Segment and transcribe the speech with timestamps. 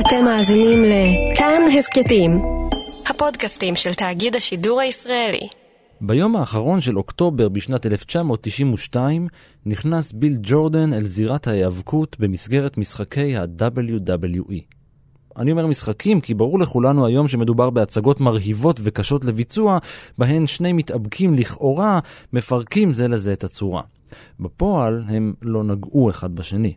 [0.00, 2.42] אתם מאזינים לכאן הסכתים,
[3.10, 5.48] הפודקאסטים של תאגיד השידור הישראלי.
[6.00, 9.28] ביום האחרון של אוקטובר בשנת 1992
[9.66, 14.60] נכנס ביל ג'ורדן אל זירת ההיאבקות במסגרת משחקי ה-WWE.
[15.36, 19.78] אני אומר משחקים כי ברור לכולנו היום שמדובר בהצגות מרהיבות וקשות לביצוע,
[20.18, 22.00] בהן שני מתאבקים לכאורה
[22.32, 23.82] מפרקים זה לזה את הצורה.
[24.40, 26.74] בפועל הם לא נגעו אחד בשני.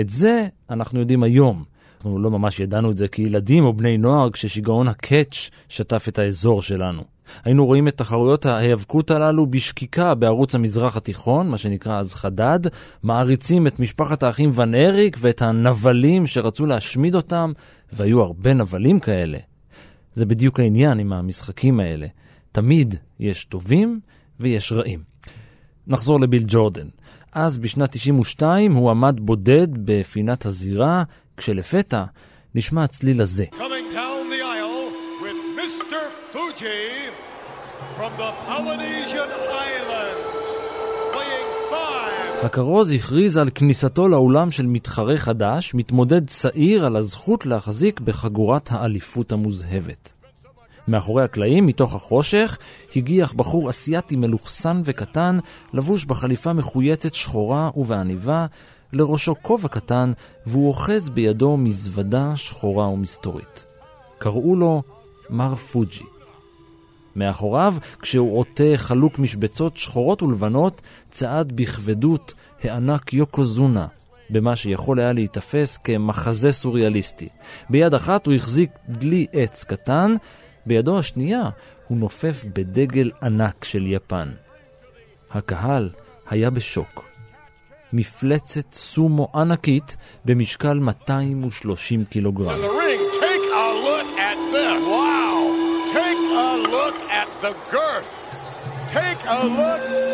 [0.00, 1.75] את זה אנחנו יודעים היום.
[2.06, 6.62] אנחנו לא ממש ידענו את זה כילדים או בני נוער כששיגעון הקאץ' שטף את האזור
[6.62, 7.02] שלנו.
[7.44, 12.60] היינו רואים את תחרויות ההיאבקות הללו בשקיקה בערוץ המזרח התיכון, מה שנקרא אז חדד,
[13.02, 17.52] מעריצים את משפחת האחים ון אריק ואת הנבלים שרצו להשמיד אותם,
[17.92, 19.38] והיו הרבה נבלים כאלה.
[20.14, 22.06] זה בדיוק העניין עם המשחקים האלה.
[22.52, 24.00] תמיד יש טובים
[24.40, 25.00] ויש רעים.
[25.86, 26.86] נחזור לביל ג'ורדן.
[27.32, 31.02] אז בשנת 92 הוא עמד בודד בפינת הזירה,
[31.36, 32.04] כשלפתע
[32.54, 33.44] נשמע הצליל הזה.
[42.42, 49.32] הכרוז הכריז על כניסתו לעולם של מתחרה חדש, מתמודד צעיר על הזכות להחזיק בחגורת האליפות
[49.32, 50.12] המוזהבת.
[50.88, 52.58] מאחורי הקלעים, מתוך החושך,
[52.96, 55.38] הגיח בחור אסיאתי מלוכסן וקטן,
[55.72, 58.46] לבוש בחליפה מחויטת שחורה ובעניבה,
[58.96, 60.12] לראשו כובע קטן,
[60.46, 63.66] והוא אוחז בידו מזוודה שחורה ומסתורית.
[64.18, 64.82] קראו לו
[65.30, 66.04] מר פוג'י.
[67.16, 73.86] מאחוריו, כשהוא עוטה חלוק משבצות שחורות ולבנות, צעד בכבדות הענק יוקוזונה,
[74.30, 77.28] במה שיכול היה להיתפס כמחזה סוריאליסטי.
[77.70, 80.14] ביד אחת הוא החזיק דלי עץ קטן,
[80.66, 81.50] בידו השנייה
[81.88, 84.28] הוא נופף בדגל ענק של יפן.
[85.30, 85.90] הקהל
[86.30, 87.05] היה בשוק.
[87.92, 92.60] מפלצת סומו ענקית במשקל 230 קילוגרם.
[98.92, 100.05] Take a look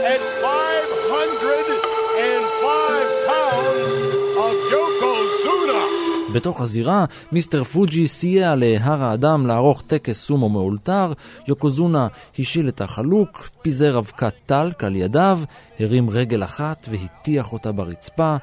[6.32, 11.12] בתוך הזירה, מיסטר פוג'י סייע להר האדם לערוך טקס סומו מאולתר,
[11.48, 12.06] יוקוזונה
[12.38, 15.38] השיל את החלוק, פיזר אבקת טלק על ידיו,
[15.80, 18.36] הרים רגל אחת והטיח אותה ברצפה,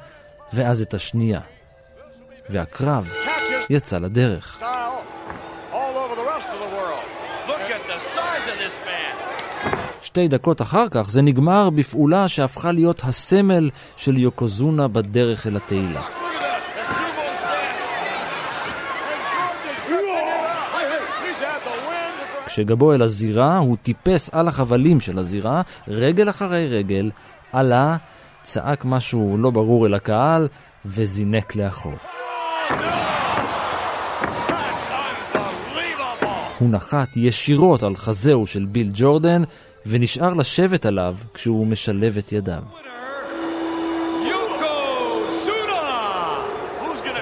[0.53, 1.41] ואז את השנייה.
[2.49, 3.09] והקרב
[3.69, 4.63] יצא לדרך.
[10.01, 16.01] שתי דקות אחר כך זה נגמר בפעולה שהפכה להיות הסמל של יוקוזונה בדרך אל התהילה.
[22.49, 27.11] כשגבו אל הזירה, הוא טיפס על החבלים של הזירה, רגל אחרי רגל,
[27.51, 27.97] עלה,
[28.43, 30.47] צעק משהו לא ברור אל הקהל,
[30.85, 31.93] וזינק לאחור.
[36.59, 39.43] הוא נחת ישירות על חזהו של ביל ג'ורדן,
[39.85, 42.63] ונשאר לשבת עליו כשהוא משלב את ידיו.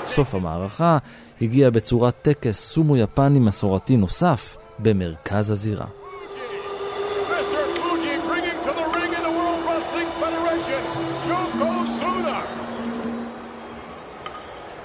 [0.05, 0.97] סוף המערכה
[1.41, 5.85] הגיע בצורת טקס סומו יפני מסורתי נוסף, במרכז הזירה.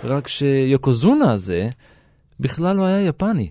[0.05, 1.69] רק שיוקוזונה הזה
[2.41, 3.51] בכלל לא היה יפני.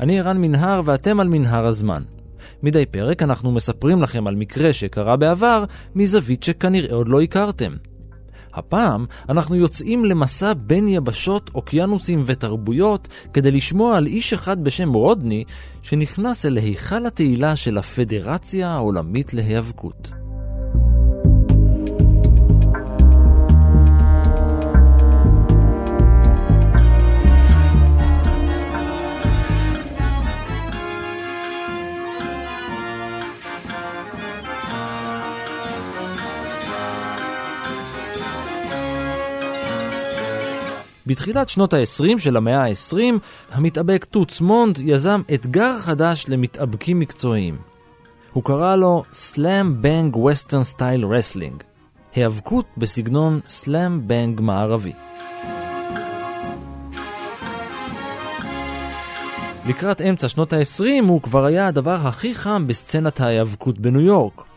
[0.00, 2.02] אני ערן מנהר ואתם על מנהר הזמן.
[2.62, 5.64] מדי פרק אנחנו מספרים לכם על מקרה שקרה בעבר
[5.94, 7.72] מזווית שכנראה עוד לא הכרתם.
[8.54, 15.44] הפעם אנחנו יוצאים למסע בין יבשות, אוקיינוסים ותרבויות כדי לשמוע על איש אחד בשם רודני
[15.82, 20.17] שנכנס אל היכל התהילה של הפדרציה העולמית להיאבקות.
[41.08, 42.96] בתחילת שנות ה-20 של המאה ה-20,
[43.52, 47.56] המתאבק טוץ מונט יזם אתגר חדש למתאבקים מקצועיים.
[48.32, 51.62] הוא קרא לו Slam Bang Western Style Wrestling,
[52.14, 54.92] היאבקות בסגנון Slam Bang מערבי.
[59.68, 64.47] לקראת אמצע שנות ה-20 הוא כבר היה הדבר הכי חם בסצנת ההיאבקות בניו יורק.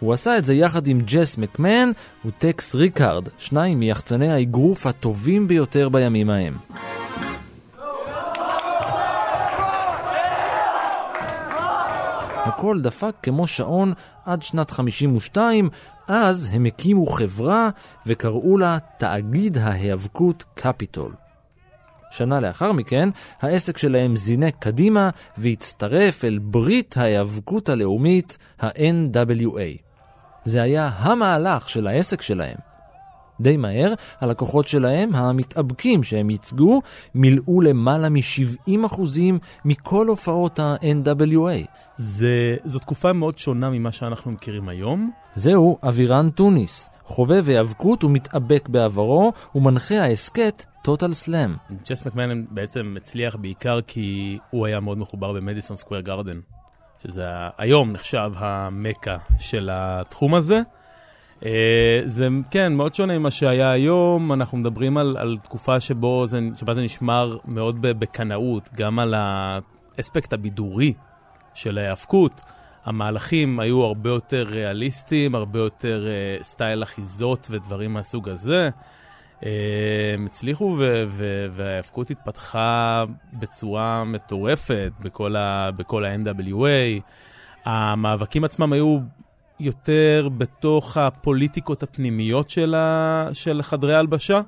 [0.00, 1.90] הוא עשה את זה יחד עם ג'ס מקמן
[2.24, 6.54] וטקס ריקארד, שניים מיחצני האגרוף הטובים ביותר בימים ההם.
[12.44, 13.92] הכל דפק כמו שעון
[14.24, 15.68] עד שנת 52,
[16.08, 17.70] אז הם הקימו חברה
[18.06, 21.12] וקראו לה תאגיד ההיאבקות קפיטול.
[22.10, 23.08] שנה לאחר מכן,
[23.40, 29.89] העסק שלהם זינק קדימה והצטרף אל ברית ההיאבקות הלאומית, ה-NWA.
[30.44, 32.56] זה היה המהלך של העסק שלהם.
[33.40, 36.82] די מהר, הלקוחות שלהם, המתאבקים שהם ייצגו,
[37.14, 39.00] מילאו למעלה מ-70%
[39.64, 41.66] מכל הופעות ה-NWA.
[41.94, 45.10] זה, זו תקופה מאוד שונה ממה שאנחנו מכירים היום.
[45.34, 51.54] זהו אבירן טוניס, חובב היאבקות ומתאבק בעברו, ומנחה ההסכת טוטל סלאם.
[51.84, 56.40] צ'ס מקמן בעצם הצליח בעיקר כי הוא היה מאוד מחובר במדיסון סקוויר גרדן.
[57.02, 57.24] שזה
[57.58, 60.60] היום נחשב המקה של התחום הזה.
[61.44, 66.38] אה, זה כן, מאוד שונה ממה שהיה היום, אנחנו מדברים על, על תקופה שבו זה,
[66.58, 70.92] שבה זה נשמר מאוד בקנאות, גם על האספקט הבידורי
[71.54, 72.40] של ההאבקות.
[72.84, 78.70] המהלכים היו הרבה יותר ריאליסטיים, הרבה יותר uh, סטייל אחיזות ודברים מהסוג הזה.
[79.42, 80.78] הם הצליחו
[81.50, 87.00] וההאבקות התפתחה בצורה מטורפת בכל ה-NWA.
[87.64, 88.98] המאבקים עצמם היו
[89.60, 94.40] יותר בתוך הפוליטיקות הפנימיות של, ה, של חדרי הלבשה,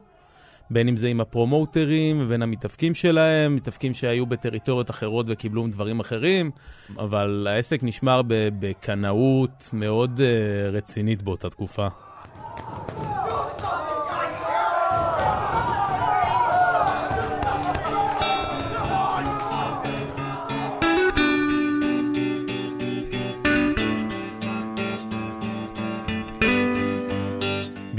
[0.70, 6.50] בין אם זה עם הפרומוטרים ובין המתאבקים שלהם, מתאבקים שהיו בטריטוריות אחרות וקיבלו דברים אחרים,
[6.98, 11.86] אבל העסק נשמר בקנאות מאוד uh, רצינית באותה תקופה.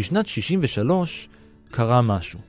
[0.04, 1.30] בשנת 63
[1.72, 2.40] קרה משהו.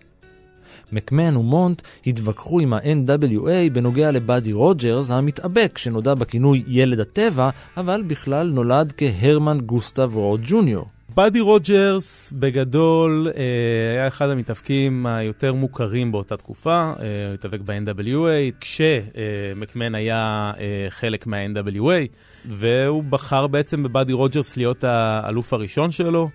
[0.93, 8.47] מקמן ומונט התווכחו עם ה-NWA בנוגע לבאדי רוג'רס המתאבק שנודע בכינוי ילד הטבע, אבל בכלל
[8.47, 10.87] נולד כהרמן גוסטב רוד ג'וניור.
[11.15, 18.55] באדי רוג'רס בגדול אה, היה אחד המתאבקים היותר מוכרים באותה תקופה, אה, הוא התאבק ב-NWA,
[18.61, 22.09] כשמקמן היה אה, חלק מה-NWA,
[22.47, 26.31] והוא בחר בעצם בבאדי רוג'רס להיות האלוף הראשון שלו.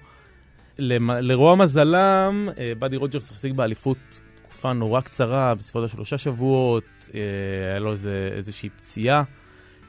[0.79, 3.97] לרוע מזלם, אה, באדי רוג'רס החזיק באליפות
[4.41, 6.83] תקופה נורא קצרה, בסביבות השלושה שבועות,
[7.15, 7.19] אה,
[7.69, 9.23] היה לו איזה, איזושהי פציעה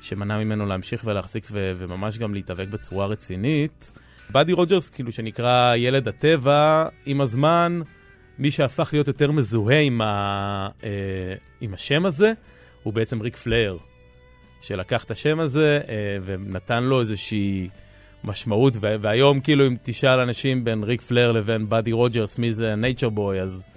[0.00, 3.92] שמנע ממנו להמשיך ולהחזיק ו- וממש גם להתאבק בצורה רצינית.
[4.30, 7.80] באדי רוג'רס, כאילו שנקרא ילד הטבע, עם הזמן,
[8.38, 10.90] מי שהפך להיות יותר מזוהה עם, ה- אה,
[11.60, 12.32] עם השם הזה,
[12.82, 13.78] הוא בעצם ריק פלייר,
[14.60, 15.80] שלקח את השם הזה
[16.24, 17.68] ונתן לו איזושהי...
[18.24, 23.08] משמעות, והיום כאילו אם תשאל אנשים בין ריק פלייר לבין באדי רוג'רס מי זה Nature
[23.08, 23.68] Boy, אז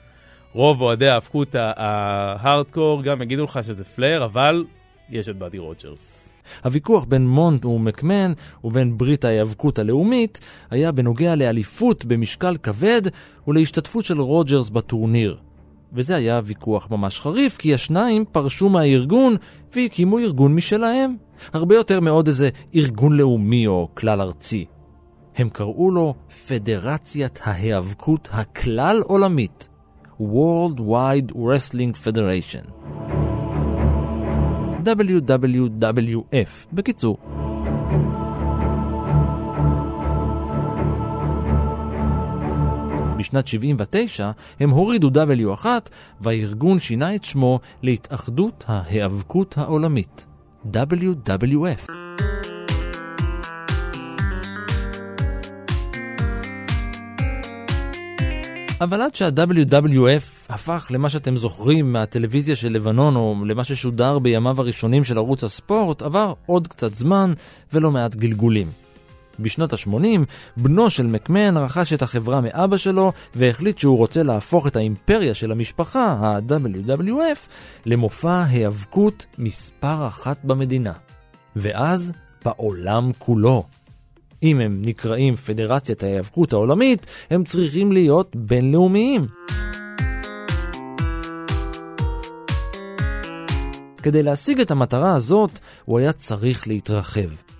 [0.54, 4.66] רוב אוהדי ההאבקות ההארדקור גם יגידו לך שזה פלייר, אבל
[5.10, 6.30] יש את באדי רוג'רס.
[6.64, 10.40] הוויכוח בין מונט ומקמן ובין ברית ההיאבקות הלאומית
[10.72, 13.02] היה בנוגע לאליפות במשקל כבד
[13.48, 15.38] ולהשתתפות של רוג'רס בטורניר.
[15.94, 19.36] וזה היה ויכוח ממש חריף, כי השניים פרשו מהארגון
[19.76, 21.16] והקימו ארגון משלהם.
[21.54, 24.66] הרבה יותר מעוד איזה ארגון לאומי או כלל ארצי.
[25.36, 26.14] הם קראו לו
[26.48, 29.70] פדרציית ההיאבקות הכלל עולמית,
[30.20, 32.72] World Wide Wrestling Federation.
[34.86, 37.18] WWWF, בקיצור.
[43.18, 45.66] בשנת 79 הם הורידו W1
[46.22, 50.28] והארגון שינה את שמו להתאחדות ההיאבקות העולמית,
[50.72, 51.92] WWF.
[58.82, 65.04] אבל עד שה-WWF הפך למה שאתם זוכרים מהטלוויזיה של לבנון או למה ששודר בימיו הראשונים
[65.04, 67.34] של ערוץ הספורט, עבר עוד קצת זמן
[67.74, 68.83] ולא מעט גלגולים.
[69.40, 70.20] בשנות ה-80,
[70.58, 75.52] בנו של מקמן רכש את החברה מאבא שלו והחליט שהוא רוצה להפוך את האימפריה של
[75.52, 77.50] המשפחה, ה-WWF,
[77.86, 80.94] למופע היאבקות מספר אחת במדינה.
[81.56, 82.14] ואז
[82.46, 83.64] בעולם כולו.
[84.44, 89.28] אם הם נקראים פדרציית ההיאבקות העולמית, הם צריכים להיות בינלאומיים.
[94.04, 97.53] כדי להשיג את המטרה הזאת, הוא היה צריך להתרחב.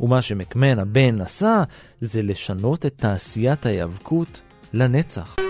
[0.00, 1.62] ומה שמקמן הבן עשה,
[2.00, 5.49] זה לשנות את תעשיית ההיאבקות לנצח.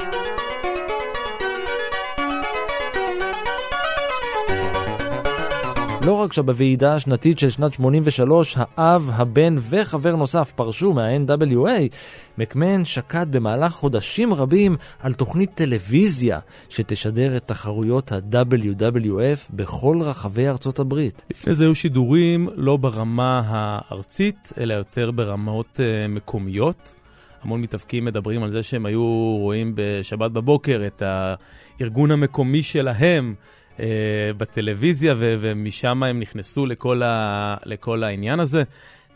[6.04, 11.95] לא רק שבוועידה השנתית של שנת 83 האב, הבן וחבר נוסף פרשו מה-NWA,
[12.38, 16.38] מקמן שקד במהלך חודשים רבים על תוכנית טלוויזיה
[16.69, 21.23] שתשדר את תחרויות ה-WWF בכל רחבי ארצות הברית.
[21.30, 26.95] לפני זה היו שידורים לא ברמה הארצית, אלא יותר ברמות uh, מקומיות.
[27.42, 33.35] המון מתאבקים מדברים על זה שהם היו רואים בשבת בבוקר את הארגון המקומי שלהם
[33.80, 38.62] אה, בטלוויזיה, ו- ומשם הם נכנסו לכל, ה- לכל העניין הזה.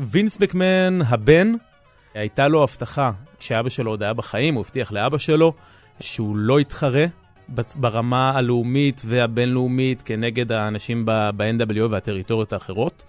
[0.00, 1.52] וינס מקמן, הבן,
[2.14, 5.52] הייתה לו הבטחה, כשאבא שלו עוד היה בחיים, הוא הבטיח לאבא שלו
[6.00, 7.04] שהוא לא יתחרה
[7.76, 13.04] ברמה הלאומית והבינלאומית כנגד האנשים ב-NWO והטריטוריות האחרות.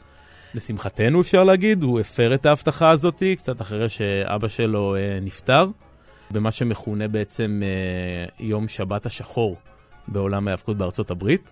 [0.55, 5.65] לשמחתנו אפשר להגיד, הוא הפר את ההבטחה הזאת קצת אחרי שאבא שלו אה, נפטר,
[6.31, 9.57] במה שמכונה בעצם אה, יום שבת השחור
[10.07, 11.51] בעולם ההאבקות בארצות הברית.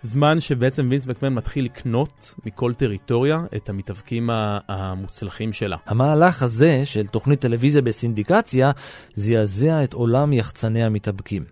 [0.00, 4.30] זמן שבעצם וינס מקמן מתחיל לקנות מכל טריטוריה את המתאבקים
[4.68, 5.76] המוצלחים שלה.
[5.86, 8.70] המהלך הזה של תוכנית טלוויזיה בסינדיקציה
[9.14, 11.42] זעזע את עולם יחצני המתאבקים.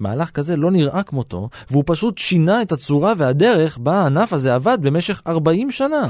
[0.00, 4.78] מהלך כזה לא נראה כמותו, והוא פשוט שינה את הצורה והדרך בה הענף הזה עבד
[4.82, 6.08] במשך 40 שנה.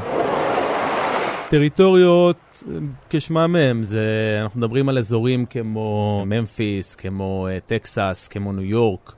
[1.51, 2.63] טריטוריות,
[3.11, 9.15] כשמם הם, זה, אנחנו מדברים על אזורים כמו ממפיס, כמו uh, טקסס, כמו ניו יורק,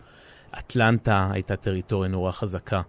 [0.59, 2.81] אטלנטה הייתה טריטוריה נורא חזקה.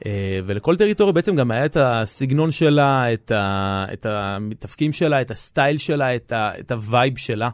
[0.00, 0.06] אה,
[0.46, 5.78] ולכל טריטוריה בעצם גם היה את הסגנון שלה, את, ה, את המתאבקים שלה, את הסטייל
[5.78, 7.50] שלה, את, ה, את ה vibe שלה.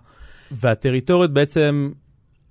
[0.51, 1.91] והטריטוריות בעצם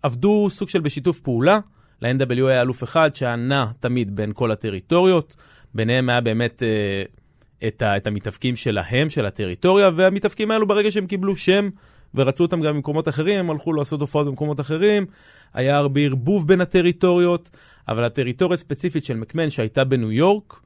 [0.04, 1.60] עבדו סוג של בשיתוף פעולה.
[2.02, 5.36] ל-NWA היה אלוף אחד שהיה נע תמיד בין כל הטריטוריות.
[5.74, 11.06] ביניהם היה באמת אה, את, ה, את המתאבקים שלהם, של הטריטוריה, והמתאבקים האלו ברגע שהם
[11.06, 11.70] קיבלו שם
[12.16, 15.06] ורצו אותם גם במקומות אחרים, הם הלכו לעשות הופעות במקומות אחרים.
[15.54, 17.50] היה הרבה ערבוב בין הטריטוריות,
[17.88, 20.62] אבל הטריטוריה הספציפית של מקמן שהייתה בניו יורק,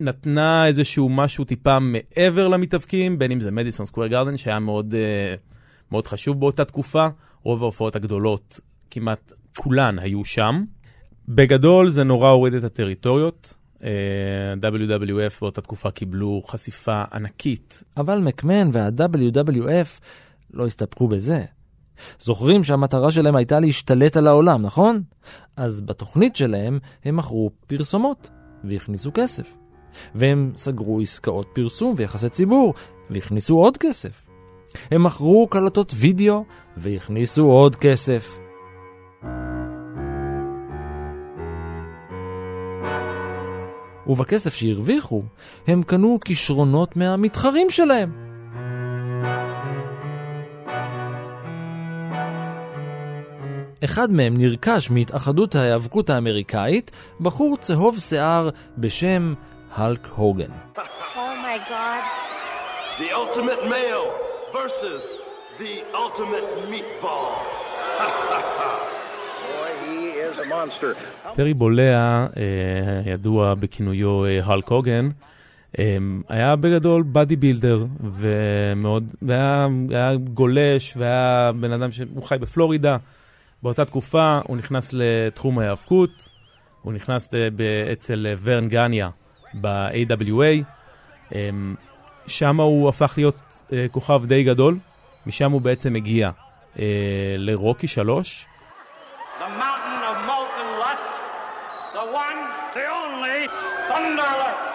[0.00, 5.92] נתנה איזשהו משהו טיפה מעבר למתאבקים, בין אם זה מדיסון סקוויר גרדן, שהיה מאוד, uh,
[5.92, 7.06] מאוד חשוב באותה תקופה.
[7.42, 10.64] רוב ההופעות הגדולות כמעט כולן היו שם.
[11.28, 13.54] בגדול זה נורא הוריד את הטריטוריות.
[13.80, 13.84] Uh,
[14.60, 17.84] WWF באותה תקופה קיבלו חשיפה ענקית.
[17.96, 20.00] אבל מקמן וה-WWF
[20.52, 21.44] לא הסתפקו בזה.
[22.18, 25.02] זוכרים שהמטרה שלהם הייתה להשתלט על העולם, נכון?
[25.56, 28.30] אז בתוכנית שלהם הם מכרו פרסומות
[28.64, 29.56] והכניסו כסף.
[30.14, 32.74] והם סגרו עסקאות פרסום ויחסי ציבור
[33.10, 34.26] והכניסו עוד כסף.
[34.90, 36.44] הם מכרו קלטות וידאו
[36.76, 38.38] והכניסו עוד כסף.
[44.06, 45.22] ובכסף שהרוויחו,
[45.66, 48.21] הם קנו כישרונות מהמתחרים שלהם.
[53.84, 58.48] אחד מהם נרכש מהתאחדות ההיאבקות האמריקאית, בחור צהוב שיער
[58.78, 59.34] בשם
[59.74, 60.50] הלק הוגן.
[60.74, 60.80] Oh.
[71.34, 75.08] טרי בולע, אה, ידוע בכינויו הלק אה, הוגן,
[75.78, 75.96] אה,
[76.28, 82.96] היה בגדול בדי בילדר, ומאוד, והיה היה גולש, והיה בן אדם שהוא חי בפלורידה.
[83.62, 86.28] באותה תקופה הוא נכנס לתחום ההיאבקות,
[86.82, 87.30] הוא נכנס
[87.92, 89.08] אצל ורן גניה
[89.54, 90.64] ב-AWA,
[92.26, 94.78] שם הוא הפך להיות כוכב די גדול,
[95.26, 96.30] משם הוא בעצם הגיע
[97.38, 98.46] לרוקי 3.
[99.38, 101.12] The mountain of molten lust,
[101.94, 102.40] the one,
[102.74, 103.48] the only,
[103.88, 104.72] Thunderlight.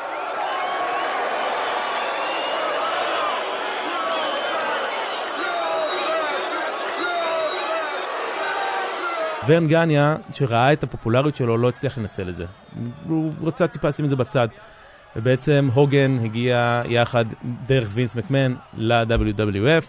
[9.48, 12.46] ורן גניה, שראה את הפופולריות שלו, לא הצליח לנצל את זה.
[13.08, 14.48] הוא רצה טיפה לשים את זה בצד.
[15.16, 17.26] ובעצם הוגן הגיע יחד
[17.68, 19.86] דרך וינס מקמן ל-WWF,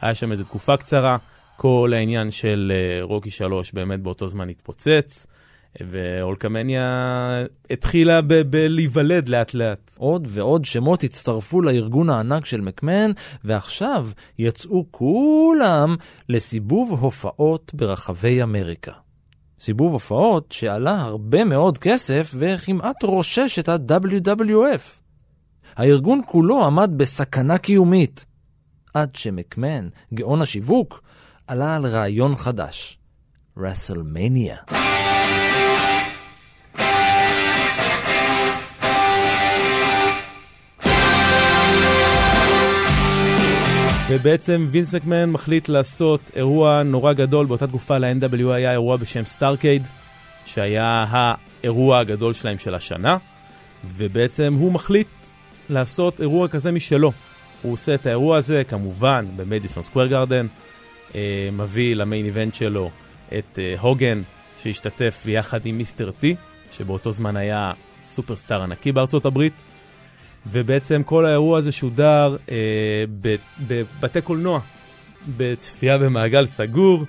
[0.00, 1.16] היה שם איזו תקופה קצרה,
[1.56, 5.26] כל העניין של uh, רוקי 3 באמת באותו זמן התפוצץ,
[5.80, 9.90] ואולקמניה התחילה בלהיוולד לאט לאט.
[9.98, 13.10] עוד ועוד שמות הצטרפו לארגון הענק של מקמן,
[13.44, 15.96] ועכשיו יצאו כולם
[16.28, 19.01] לסיבוב הופעות ברחבי אמריקה.
[19.62, 25.00] סיבוב הופעות שעלה הרבה מאוד כסף וכמעט רושש את ה-WWF.
[25.76, 28.24] הארגון כולו עמד בסכנה קיומית.
[28.94, 31.02] עד שמקמן, גאון השיווק,
[31.46, 32.98] עלה על רעיון חדש,
[33.56, 34.56] רסלמניה.
[44.14, 49.86] ובעצם וינס מקמן מחליט לעשות אירוע נורא גדול, באותה תקופה ל-NWA היה אירוע בשם סטארקייד,
[50.46, 53.16] שהיה האירוע הגדול שלהם של השנה.
[53.84, 55.08] ובעצם הוא מחליט
[55.68, 57.12] לעשות אירוע כזה משלו.
[57.62, 60.46] הוא עושה את האירוע הזה, כמובן, במדיסון סקוויר גרדן,
[61.14, 62.90] אה, מביא למיין איבנט שלו
[63.38, 64.22] את אה, הוגן,
[64.62, 66.34] שהשתתף ביחד עם מיסטר טי,
[66.72, 69.64] שבאותו זמן היה סופרסטאר ענקי בארצות הברית,
[70.46, 72.56] ובעצם כל האירוע הזה שודר אה,
[73.66, 74.60] בבתי קולנוע,
[75.36, 77.04] בצפייה במעגל סגור,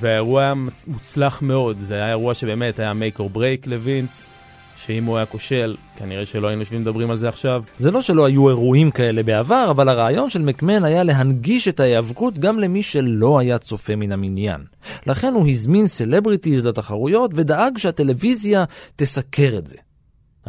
[0.00, 0.54] והאירוע היה
[0.86, 1.78] מוצלח מאוד.
[1.78, 4.30] זה היה אירוע שבאמת היה make or break לווינס.
[4.76, 7.64] שאם הוא היה כושל, כנראה שלא היינו יושבים מדברים על זה עכשיו.
[7.78, 12.38] זה לא שלא היו אירועים כאלה בעבר, אבל הרעיון של מקמן היה להנגיש את ההיאבקות
[12.38, 14.60] גם למי שלא היה צופה מן המניין.
[15.06, 18.64] לכן הוא הזמין celebrities לתחרויות ודאג שהטלוויזיה
[18.96, 19.76] תסקר את זה.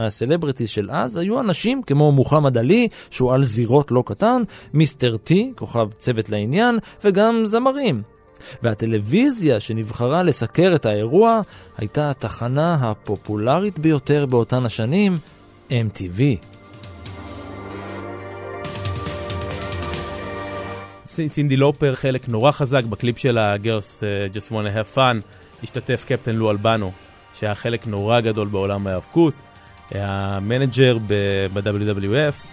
[0.06, 4.44] ה celebrities של אז היו אנשים כמו מוחמד עלי, שועל זירות לא קטן,
[4.74, 8.02] מיסטר טי, כוכב צוות לעניין, וגם זמרים.
[8.64, 11.42] והטלוויזיה שנבחרה לסקר את האירוע
[11.78, 15.18] הייתה התחנה הפופולרית ביותר באותן השנים,
[15.70, 16.22] MTV.
[21.06, 25.16] סינדי לופר חלק נורא חזק בקליפ של ה Girls אה, Just wanna have fun,
[25.64, 26.92] השתתף קפטן לו אלבנו,
[27.34, 29.34] שהיה חלק נורא גדול בעולם ההיאבקות,
[29.92, 32.48] היה manager ב-WWF,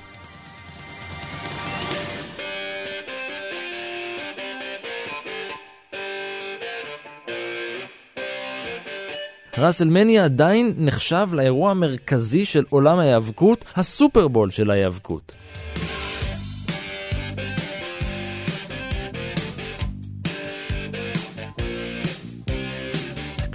[9.59, 15.35] ראסלמניה עדיין נחשב לאירוע המרכזי של עולם ההיאבקות, הסופרבול של ההיאבקות.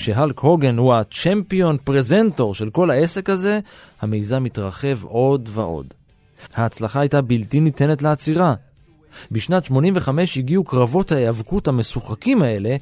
[0.04, 3.60] כשהלק הוגן הוא הצ'מפיון פרזנטור של כל העסק הזה,
[4.02, 5.94] המיזם מתרחב עוד ועוד.
[6.56, 8.54] ההצלחה הייתה בלתי ניתנת לעצירה.
[9.32, 12.76] בשנת 85 הגיעו קרבות ההיאבקות המשוחקים האלה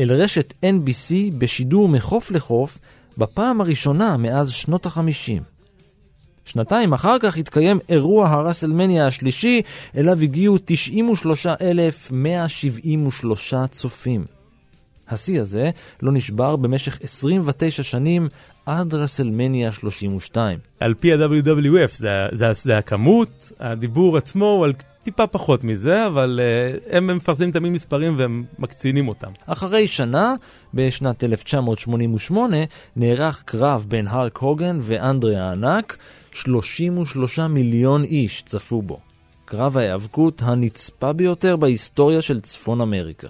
[0.00, 2.78] אל רשת NBC בשידור מחוף לחוף
[3.18, 5.42] בפעם הראשונה מאז שנות ה-50.
[6.44, 9.62] שנתיים אחר כך התקיים אירוע הראסלמניה השלישי,
[9.96, 14.35] אליו הגיעו 93,173 צופים.
[15.08, 15.70] השיא הזה
[16.02, 18.28] לא נשבר במשך 29 שנים
[18.66, 20.58] עד רסלמניה 32.
[20.80, 26.40] על פי ה-WWF, זה, זה, זה הכמות, הדיבור עצמו הוא על טיפה פחות מזה, אבל
[26.40, 29.30] uh, הם מפרסמים תמיד מספרים והם מקצינים אותם.
[29.46, 30.34] אחרי שנה,
[30.74, 32.56] בשנת 1988,
[32.96, 35.96] נערך קרב בין הארק הוגן ואנדרי הענק,
[36.32, 39.00] 33 מיליון איש צפו בו.
[39.44, 43.28] קרב ההיאבקות הנצפה ביותר בהיסטוריה של צפון אמריקה.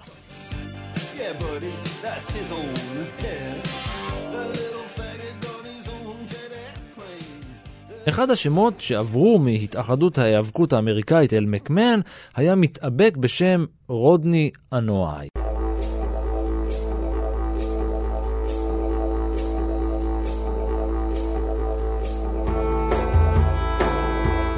[8.09, 11.99] אחד השמות שעברו מהתאחדות ההיאבקות האמריקאית אל מקמן
[12.35, 15.46] היה מתאבק בשם רודני אנואי.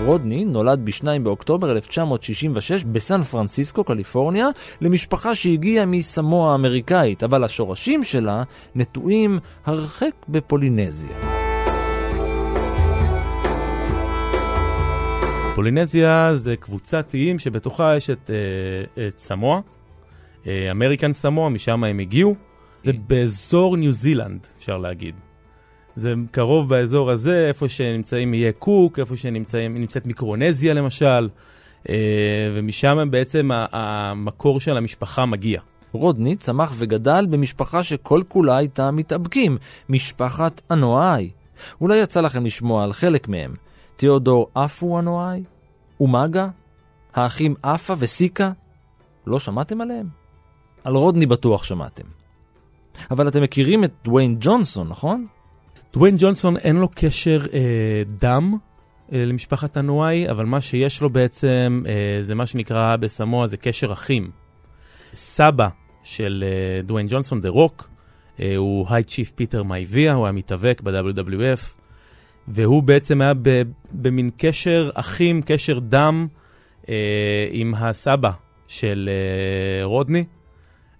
[0.05, 4.47] רודני נולד ב-2 באוקטובר 1966 בסן פרנסיסקו, קליפורניה,
[4.81, 8.43] למשפחה שהגיעה מסמואה האמריקאית, אבל השורשים שלה
[8.75, 11.17] נטועים הרחק בפולינזיה.
[15.55, 18.29] פולינזיה זה קבוצת איים שבתוכה יש את,
[18.97, 19.59] אה, את סמואה,
[20.47, 22.35] אה, אמריקן סמואה, משם הם הגיעו.
[22.83, 25.15] זה באזור ניו זילנד, אפשר להגיד.
[25.99, 31.29] זה קרוב באזור הזה, איפה שנמצאים איי קוק, איפה שנמצאת מיקרונזיה למשל,
[31.89, 31.95] אה,
[32.55, 35.61] ומשם בעצם המקור של המשפחה מגיע.
[35.91, 39.57] רודני צמח וגדל במשפחה שכל כולה הייתה מתאבקים,
[39.89, 41.29] משפחת אנואי.
[41.81, 43.53] אולי יצא לכם לשמוע על חלק מהם.
[43.95, 45.43] תיאודור אפו אנואי?
[45.99, 46.49] אומאגה?
[47.13, 48.51] האחים אפה וסיקה?
[49.27, 50.07] לא שמעתם עליהם?
[50.83, 52.03] על רודני בטוח שמעתם.
[53.11, 55.27] אבל אתם מכירים את דוויין ג'ונסון, נכון?
[55.93, 58.53] דוויין ג'ונסון אין לו קשר אה, דם
[59.13, 63.91] אה, למשפחת אנואי, אבל מה שיש לו בעצם אה, זה מה שנקרא בסמואה, זה קשר
[63.91, 64.31] אחים.
[65.13, 65.67] סבא
[66.03, 67.89] של אה, דוויין ג'ונסון, דה רוק,
[68.39, 71.79] אה, הוא High Chief פיטר מייביה, הוא היה מתאבק ב-WWF.
[72.47, 73.33] והוא בעצם היה
[73.91, 76.27] במין קשר אחים, קשר דם
[76.89, 78.31] אה, עם הסבא
[78.67, 80.25] של אה, רודני.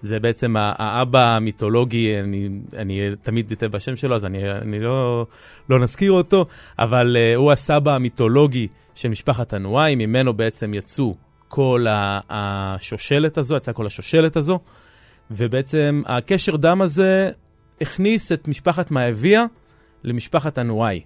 [0.02, 5.26] זה בעצם האבא המיתולוגי, אני, אני תמיד אטעה בשם שלו, אז אני, אני לא,
[5.70, 6.46] לא נזכיר אותו,
[6.80, 11.16] אבל אה, הוא הסבא המיתולוגי של משפחת אנואי, ממנו בעצם יצאו
[11.48, 14.60] כל השושלת הזו, יצאה כל השושלת הזו,
[15.32, 17.32] ובעצם הקשר דם הזה
[17.82, 19.46] הכניס את משפחת מאביה
[20.04, 21.02] למשפחת אנואי.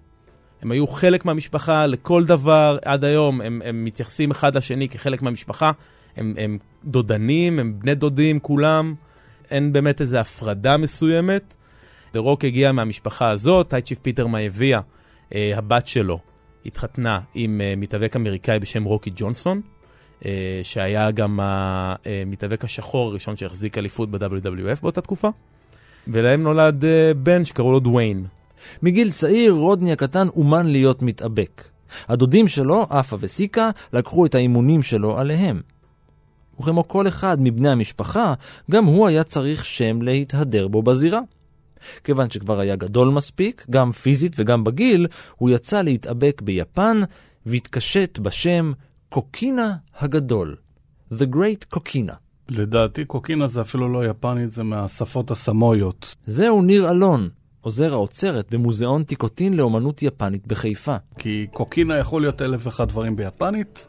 [0.61, 5.71] הם היו חלק מהמשפחה לכל דבר, עד היום הם, הם מתייחסים אחד לשני כחלק מהמשפחה,
[6.17, 8.93] הם, הם דודנים, הם בני דודים כולם,
[9.51, 11.55] אין באמת איזו הפרדה מסוימת.
[12.13, 14.81] דה רוק הגיע מהמשפחה הזאת, High Chief פיטר מאביה,
[15.35, 16.19] אה, הבת שלו,
[16.65, 19.61] התחתנה עם uh, מתאבק אמריקאי בשם רוקי ג'ונסון,
[20.19, 20.25] uh,
[20.63, 25.29] שהיה גם המתאבק השחור הראשון שהחזיק אליפות ב-WWF באותה תקופה,
[26.07, 28.25] ולהם נולד uh, בן שקראו לו דוויין.
[28.81, 31.63] מגיל צעיר רודני הקטן אומן להיות מתאבק.
[32.07, 35.61] הדודים שלו, אפה וסיקה, לקחו את האימונים שלו עליהם.
[36.59, 38.33] וכמו כל אחד מבני המשפחה,
[38.71, 41.19] גם הוא היה צריך שם להתהדר בו בזירה.
[42.03, 47.01] כיוון שכבר היה גדול מספיק, גם פיזית וגם בגיל, הוא יצא להתאבק ביפן
[47.45, 48.71] והתקשט בשם
[49.09, 50.55] קוקינה הגדול.
[51.11, 52.13] The Great קוקינה.
[52.49, 56.15] לדעתי קוקינה זה אפילו לא יפנית, זה מהשפות הסמויות.
[56.27, 57.29] זהו ניר אלון,
[57.61, 60.95] עוזר האוצרת במוזיאון טיקוטין לאומנות יפנית בחיפה.
[61.17, 63.87] כי קוקינה יכול להיות אלף ואחד דברים ביפנית.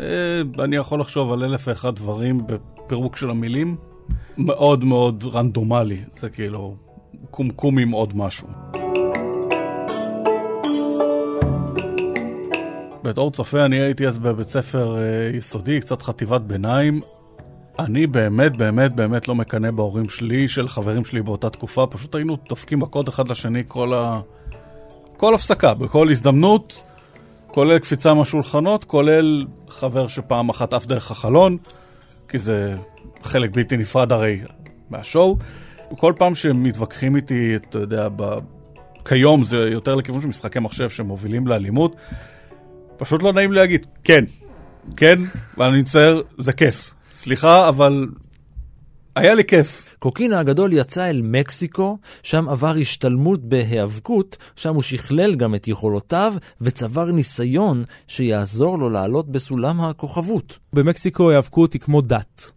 [0.00, 3.76] אה, אני יכול לחשוב על אלף ואחד דברים בפירוק של המילים.
[4.38, 6.76] מאוד מאוד רנדומלי, זה כאילו
[7.30, 8.48] קומקום עם עוד משהו.
[13.02, 17.00] בתור צופה אני הייתי אז בבית ספר אה, יסודי, קצת חטיבת ביניים.
[17.78, 22.36] אני באמת באמת באמת לא מקנא בהורים שלי, של חברים שלי באותה תקופה, פשוט היינו
[22.48, 24.20] דופקים מכות אחד לשני כל ה...
[25.16, 26.84] כל הפסקה, בכל הזדמנות,
[27.50, 31.56] כולל קפיצה מהשולחנות, כולל חבר שפעם אחת עף דרך החלון,
[32.28, 32.76] כי זה
[33.22, 34.40] חלק בלתי נפרד הרי
[34.90, 35.36] מהשואו.
[35.98, 38.38] כל פעם שמתווכחים איתי, אתה יודע, ב...
[39.04, 41.96] כיום זה יותר לכיוון של משחקי מחשב שמובילים לאלימות,
[42.96, 44.24] פשוט לא נעים להגיד, כן,
[44.96, 45.18] כן,
[45.58, 46.94] ואני מצטער, זה כיף.
[47.12, 48.06] סליחה, אבל
[49.18, 49.96] היה לי כיף.
[49.98, 56.34] קוקינה הגדול יצא אל מקסיקו, שם עבר השתלמות בהיאבקות, שם הוא שכלל גם את יכולותיו
[56.60, 60.58] וצבר ניסיון שיעזור לו לעלות בסולם הכוכבות.
[60.72, 62.52] במקסיקו היאבקות היא כמו דת.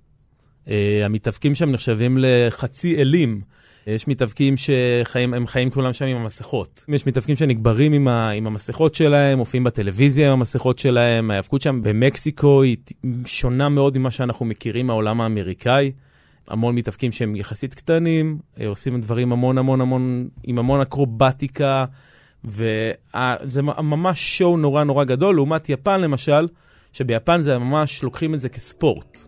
[0.66, 0.70] Uh,
[1.06, 3.42] המתאבקים שם נחשבים לחצי אלים.
[3.88, 6.86] יש מתאבקים שהם חיים כולם שם עם המסכות.
[6.88, 11.32] יש מתאבקים שנגברים עם, ה, עם המסכות שלהם, מופיעים בטלוויזיה עם המסכות שלהם.
[11.32, 12.78] ההיאבקות שם במקסיקו היא
[13.26, 15.92] שונה מאוד ממה שאנחנו מכירים מהעולם האמריקאי.
[16.52, 21.86] המון מתאבקים שהם יחסית קטנים, אה, עושים דברים המון המון המון, עם המון אקרובטיקה,
[22.46, 26.48] וזה ממש שואו נורא נורא גדול, לעומת יפן למשל,
[26.94, 29.20] שביפן זה ממש לוקחים את זה כספורט.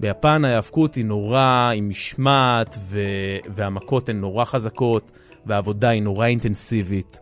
[0.00, 3.00] ביפן ההיאבקות היא נורא עם משמעת, ו...
[3.46, 5.12] והמכות הן נורא חזקות,
[5.46, 7.20] והעבודה היא נורא אינטנסיבית.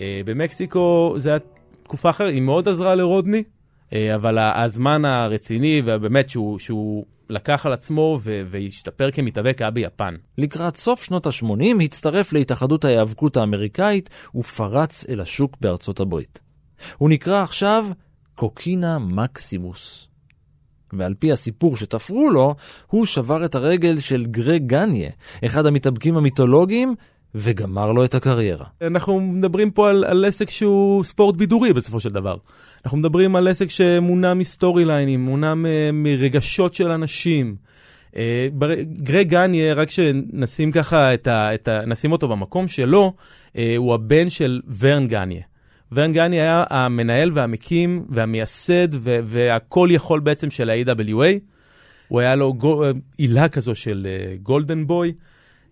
[0.00, 1.38] אה, במקסיקו זה היה
[1.82, 3.42] תקופה אחרת, היא מאוד עזרה לרודני,
[4.14, 8.42] אבל הזמן הרציני, ובאמת שהוא, שהוא לקח על עצמו ו...
[8.44, 10.14] והשתפר כמתאבק היה ביפן.
[10.38, 16.40] לקראת סוף שנות ה-80 הצטרף להתאחדות ההיאבקות האמריקאית ופרץ אל השוק בארצות הברית.
[16.98, 17.86] הוא נקרא עכשיו
[18.34, 20.08] קוקינה מקסימוס.
[20.92, 22.54] ועל פי הסיפור שתפרו לו,
[22.86, 25.10] הוא שבר את הרגל של גרג גניה,
[25.44, 26.94] אחד המתאבקים המיתולוגיים,
[27.34, 28.66] וגמר לו את הקריירה.
[28.82, 32.36] אנחנו מדברים פה על, על עסק שהוא ספורט בידורי בסופו של דבר.
[32.84, 35.54] אנחנו מדברים על עסק שמונע מסטורי ליינים, מונע
[35.92, 37.56] מרגשות של אנשים.
[38.16, 38.48] אה,
[38.92, 41.80] גרג גניה, רק שנשים ככה את ה, את ה...
[41.86, 43.12] נשים אותו במקום שלו,
[43.56, 45.42] אה, הוא הבן של ורן גניה.
[45.92, 48.88] ורן גני היה המנהל והמקים והמייסד
[49.24, 51.38] והכל יכול בעצם של ה-AWA.
[52.08, 52.54] הוא היה לו
[53.18, 54.06] עילה כזו של
[54.42, 55.12] גולדן בוי,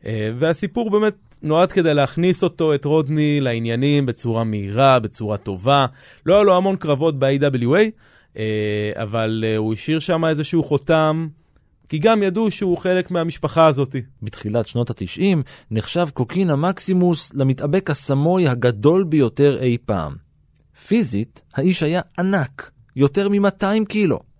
[0.04, 5.86] והסיפור באמת נועד כדי להכניס אותו, את רודני, לעניינים בצורה מהירה, בצורה טובה.
[6.26, 7.90] לא היה לו המון קרבות ב-AWA,
[8.34, 8.38] uh,
[8.94, 11.28] אבל uh, הוא השאיר שם איזשהו חותם.
[11.88, 13.96] כי גם ידעו שהוא חלק מהמשפחה הזאת.
[14.22, 15.36] בתחילת שנות ה-90
[15.70, 20.12] נחשב קוקינה מקסימוס למתאבק הסמוי הגדול ביותר אי פעם.
[20.86, 24.31] פיזית, האיש היה ענק, יותר מ-200 קילו.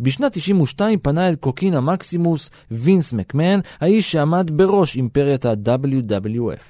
[0.00, 6.62] בשנת 92 פנה אל קוקינה מקסימוס וינס מקמן, האיש שעמד בראש אימפריית ה-WWF.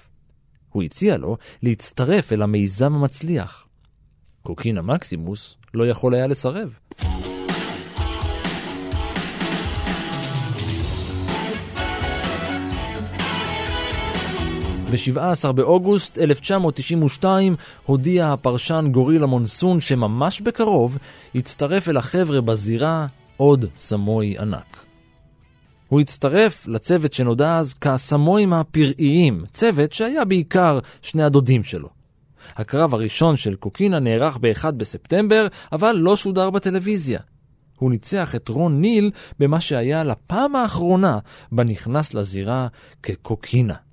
[0.72, 3.66] הוא הציע לו להצטרף אל המיזם המצליח.
[4.42, 6.78] קוקינה מקסימוס לא יכול היה לסרב.
[14.90, 20.98] ב-17 באוגוסט 1992 הודיע הפרשן גורילה מונסון שממש בקרוב
[21.34, 24.84] יצטרף אל החבר'ה בזירה עוד סמוי ענק.
[25.88, 31.88] הוא הצטרף לצוות שנודע אז כסמויים הפראיים, צוות שהיה בעיקר שני הדודים שלו.
[32.56, 37.20] הקרב הראשון של קוקינה נערך ב-1 בספטמבר, אבל לא שודר בטלוויזיה.
[37.78, 41.18] הוא ניצח את רון ניל במה שהיה לפעם האחרונה
[41.52, 42.66] בה נכנס לזירה
[43.02, 43.85] כקוקינה.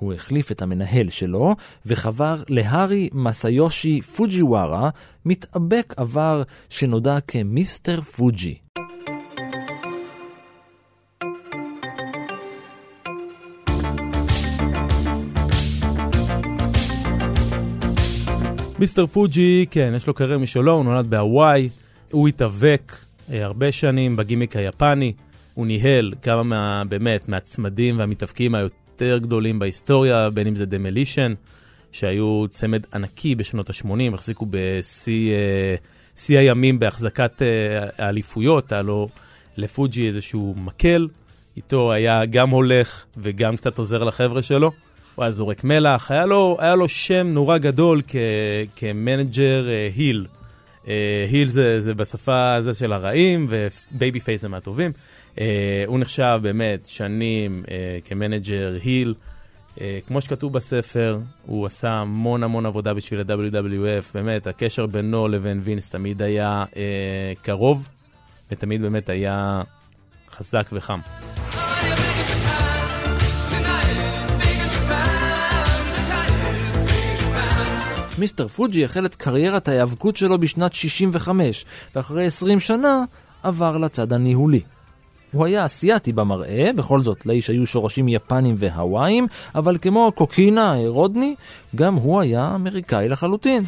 [0.00, 1.54] הוא החליף את המנהל שלו
[1.86, 4.90] וחבר להארי מסיושי פוג'יווארה,
[5.24, 8.58] מתאבק עבר שנודע כמיסטר פוג'י.
[18.78, 21.68] מיסטר פוג'י, כן, יש לו קריירה משלו, הוא נולד בהוואי,
[22.10, 22.92] הוא התאבק
[23.32, 25.12] אה, הרבה שנים בגימיק היפני,
[25.54, 28.54] הוא ניהל כמה מה, באמת, מהצמדים והמתאבקים
[29.02, 31.34] היותר גדולים בהיסטוריה, בין אם זה דמלישן,
[31.92, 35.32] שהיו צמד ענקי בשנות ה-80, החזיקו בשיא
[36.30, 37.46] אה, הימים בהחזקת אה,
[37.98, 39.08] האליפויות, היה לו
[39.56, 41.08] לפוג'י איזשהו מקל,
[41.56, 44.72] איתו היה גם הולך וגם קצת עוזר לחבר'ה שלו.
[45.14, 48.16] הוא היה זורק מלח, היה לו, היה לו שם נורא גדול כ,
[48.76, 50.26] כמנג'ר uh, היל.
[51.30, 54.92] היל זה, זה בשפה הזו של הרעים, ו babyface זה מהטובים.
[55.36, 55.38] אה,
[55.86, 57.68] הוא נחשב באמת שנים אה,
[58.04, 59.14] כ manager heel.
[59.74, 65.60] אה, כמו שכתוב בספר, הוא עשה המון המון עבודה בשביל ה-WWF, באמת, הקשר בינו לבין
[65.62, 66.76] וינס תמיד היה אה,
[67.42, 67.88] קרוב,
[68.50, 69.62] ותמיד באמת היה
[70.30, 71.00] חזק וחם.
[78.18, 83.04] מיסטר פוג'י החל את קריירת ההיאבקות שלו בשנת 65, ואחרי 20 שנה
[83.42, 84.60] עבר לצד הניהולי.
[85.36, 91.34] הוא היה אסיאתי במראה, בכל זאת לאיש היו שורשים יפנים והוואיים, אבל כמו קוקינה רודני,
[91.74, 93.64] גם הוא היה אמריקאי לחלוטין.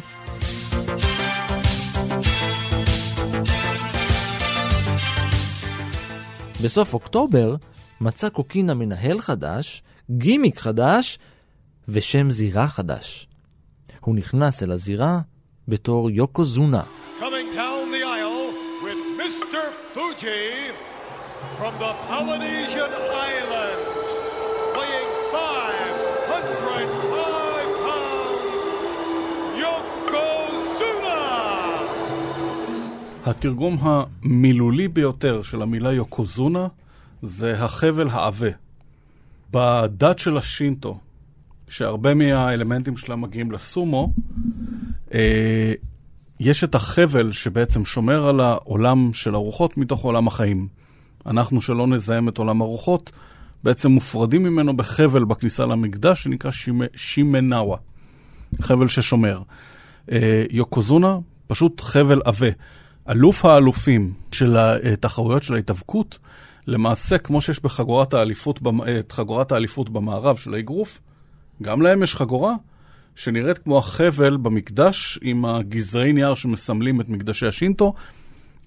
[6.63, 7.55] בסוף אוקטובר
[8.01, 11.19] מצא קוקינה מנהל חדש, גימיק חדש
[11.87, 13.27] ושם זירה חדש.
[14.01, 15.19] הוא נכנס אל הזירה
[15.67, 16.81] בתור יוקוזונה.
[21.59, 22.91] From the Polynesian
[23.31, 24.09] Islands,
[24.77, 28.65] weighing 505 pounds,
[29.63, 31.19] Yokozuna!
[33.25, 36.67] התרגום המילולי ביותר של המילה יוקוזונה
[37.21, 38.49] זה החבל העבה.
[39.51, 40.99] בדת של השינטו,
[41.69, 44.13] שהרבה מהאלמנטים שלה מגיעים לסומו,
[45.13, 45.73] אה,
[46.39, 50.67] יש את החבל שבעצם שומר על העולם של הרוחות מתוך עולם החיים.
[51.25, 53.11] אנחנו, שלא נזהם את עולם הרוחות,
[53.63, 56.81] בעצם מופרדים ממנו בחבל בכניסה למקדש שנקרא שימ...
[56.95, 57.77] שימנאווה,
[58.61, 59.41] חבל ששומר.
[60.11, 62.49] אה, יוקוזונה, פשוט חבל עבה.
[63.09, 66.19] אלוף האלופים של התחרויות של ההתאבקות,
[66.67, 71.01] למעשה, כמו שיש בחגורת האליפות, אה, חגורת האליפות במערב של האגרוף,
[71.61, 72.53] גם להם יש חגורה
[73.15, 77.93] שנראית כמו החבל במקדש עם הגזרי נייר שמסמלים את מקדשי השינטו,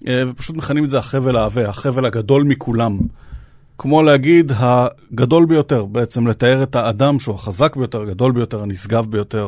[0.09, 2.97] ופשוט מכנים את זה החבל העבה, החבל הגדול מכולם.
[3.77, 9.47] כמו להגיד, הגדול ביותר, בעצם לתאר את האדם שהוא החזק ביותר, הגדול ביותר, הנשגב ביותר.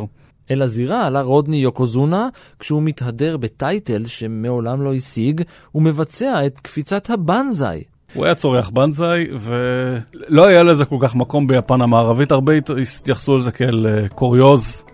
[0.52, 5.42] אל הזירה עלה רודני יוקוזונה כשהוא מתהדר בטייטל שמעולם לא השיג,
[5.76, 7.84] ומבצע את קפיצת הבנזאי.
[8.14, 13.52] הוא היה צורח בנזאי, ולא היה לזה כל כך מקום ביפן המערבית, הרבה התייחסו לזה
[13.52, 14.86] כאל אה, קוריוז,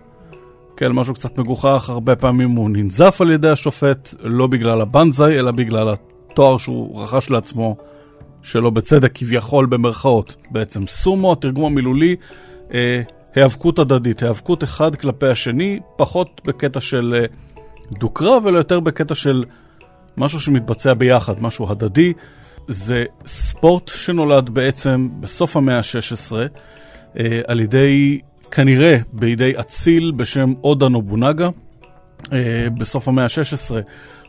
[0.82, 5.50] כאל משהו קצת מגוחך, הרבה פעמים הוא ננזף על ידי השופט, לא בגלל הבנזאי, אלא
[5.50, 7.76] בגלל התואר שהוא רכש לעצמו,
[8.42, 10.36] שלא בצדק כביכול במרכאות.
[10.50, 12.16] בעצם סומו, התרגום המילולי,
[12.74, 13.02] אה,
[13.34, 17.26] היאבקות הדדית, היאבקות אחד כלפי השני, פחות בקטע של אה,
[17.98, 19.44] דו-קרב, אלא יותר בקטע של
[20.16, 22.12] משהו שמתבצע ביחד, משהו הדדי.
[22.68, 26.32] זה ספורט שנולד בעצם בסוף המאה ה-16
[27.18, 28.20] אה, על ידי,
[28.54, 31.48] כנראה בידי אציל בשם אודה נובונגה.
[32.32, 33.74] אה, בסוף המאה ה-16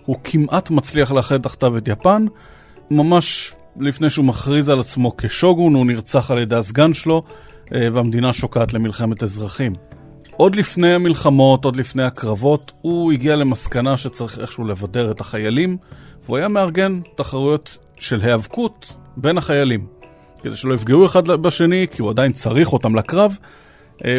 [0.05, 2.25] הוא כמעט מצליח לאחד תחתיו את יפן.
[2.91, 7.23] ממש לפני שהוא מכריז על עצמו כשוגון, הוא נרצח על ידי הסגן שלו,
[7.75, 9.73] אה, והמדינה שוקעת למלחמת אזרחים.
[10.37, 15.77] עוד לפני המלחמות, עוד לפני הקרבות, הוא הגיע למסקנה שצריך איכשהו לבדר את החיילים,
[16.25, 19.85] והוא היה מארגן תחרויות של היאבקות בין החיילים.
[20.41, 23.37] כדי שלא יפגעו אחד בשני, כי הוא עדיין צריך אותם לקרב,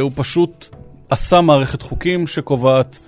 [0.00, 0.66] הוא פשוט
[1.10, 2.98] עשה מערכת חוקים שקובעת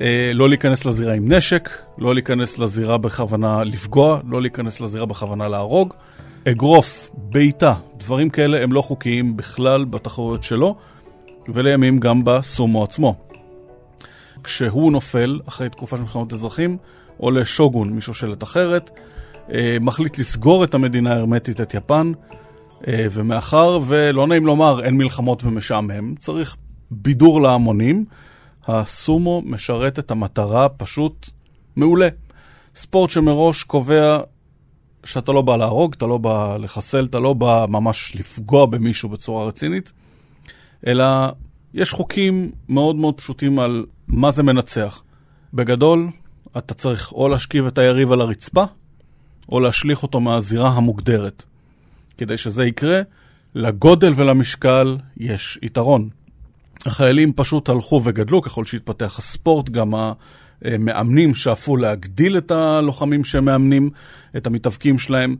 [0.00, 5.48] אה, לא להיכנס לזירה עם נשק, לא להיכנס לזירה בכוונה לפגוע, לא להיכנס לזירה בכוונה
[5.48, 5.94] להרוג.
[6.48, 10.76] אגרוף, בעיטה, דברים כאלה הם לא חוקיים בכלל בתחרויות שלו,
[11.48, 13.14] ולימים גם בסומו עצמו.
[14.44, 16.76] כשהוא נופל, אחרי תקופה של מלחמות אזרחים,
[17.16, 18.90] עולה שוגון משושלת אחרת,
[19.52, 22.32] אה, מחליט לסגור את המדינה ההרמטית, את יפן, אה,
[22.88, 26.56] ומאחר ולא נעים לומר, אין מלחמות ומשעמם, צריך
[26.90, 28.04] בידור להמונים,
[28.66, 31.30] הסומו משרת את המטרה פשוט
[31.76, 32.08] מעולה.
[32.74, 34.18] ספורט שמראש קובע
[35.04, 39.46] שאתה לא בא להרוג, אתה לא בא לחסל, אתה לא בא ממש לפגוע במישהו בצורה
[39.46, 39.92] רצינית,
[40.86, 41.04] אלא
[41.74, 45.02] יש חוקים מאוד מאוד פשוטים על מה זה מנצח.
[45.54, 46.08] בגדול,
[46.58, 48.64] אתה צריך או להשכיב את היריב על הרצפה,
[49.48, 51.44] או להשליך אותו מהזירה המוגדרת.
[52.22, 53.00] כדי שזה יקרה,
[53.54, 56.08] לגודל ולמשקל יש יתרון.
[56.86, 59.92] החיילים פשוט הלכו וגדלו ככל שהתפתח הספורט, גם
[60.64, 63.90] המאמנים שאפו להגדיל את הלוחמים שמאמנים,
[64.36, 65.36] את המתאבקים שלהם,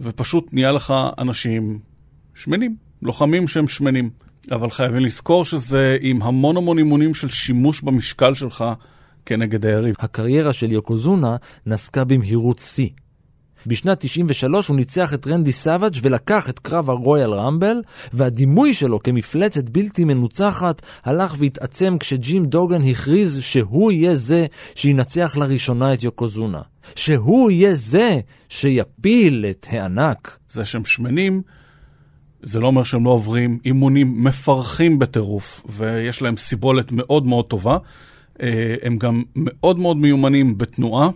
[0.00, 1.78] ופשוט נהיה לך אנשים
[2.34, 4.10] שמנים, לוחמים שהם שמנים.
[4.50, 8.64] אבל חייבים לזכור שזה עם המון המון אימונים של שימוש במשקל שלך
[9.26, 9.94] כנגד היריב.
[9.98, 11.36] הקריירה של יוקוזונה
[11.66, 12.88] נסקה במהירות שיא.
[13.68, 19.68] בשנת 93 הוא ניצח את רנדי סאביג' ולקח את קרב הרויאל רמבל, והדימוי שלו כמפלצת
[19.68, 26.60] בלתי מנוצחת הלך והתעצם כשג'ים דוגן הכריז שהוא יהיה זה שינצח לראשונה את יוקוזונה.
[26.94, 30.38] שהוא יהיה זה שיפיל את הענק.
[30.48, 31.42] זה שהם שמנים,
[32.42, 37.76] זה לא אומר שהם לא עוברים אימונים מפרכים בטירוף, ויש להם סיבולת מאוד מאוד טובה.
[38.42, 41.10] אה, הם גם מאוד מאוד מיומנים בתנועה.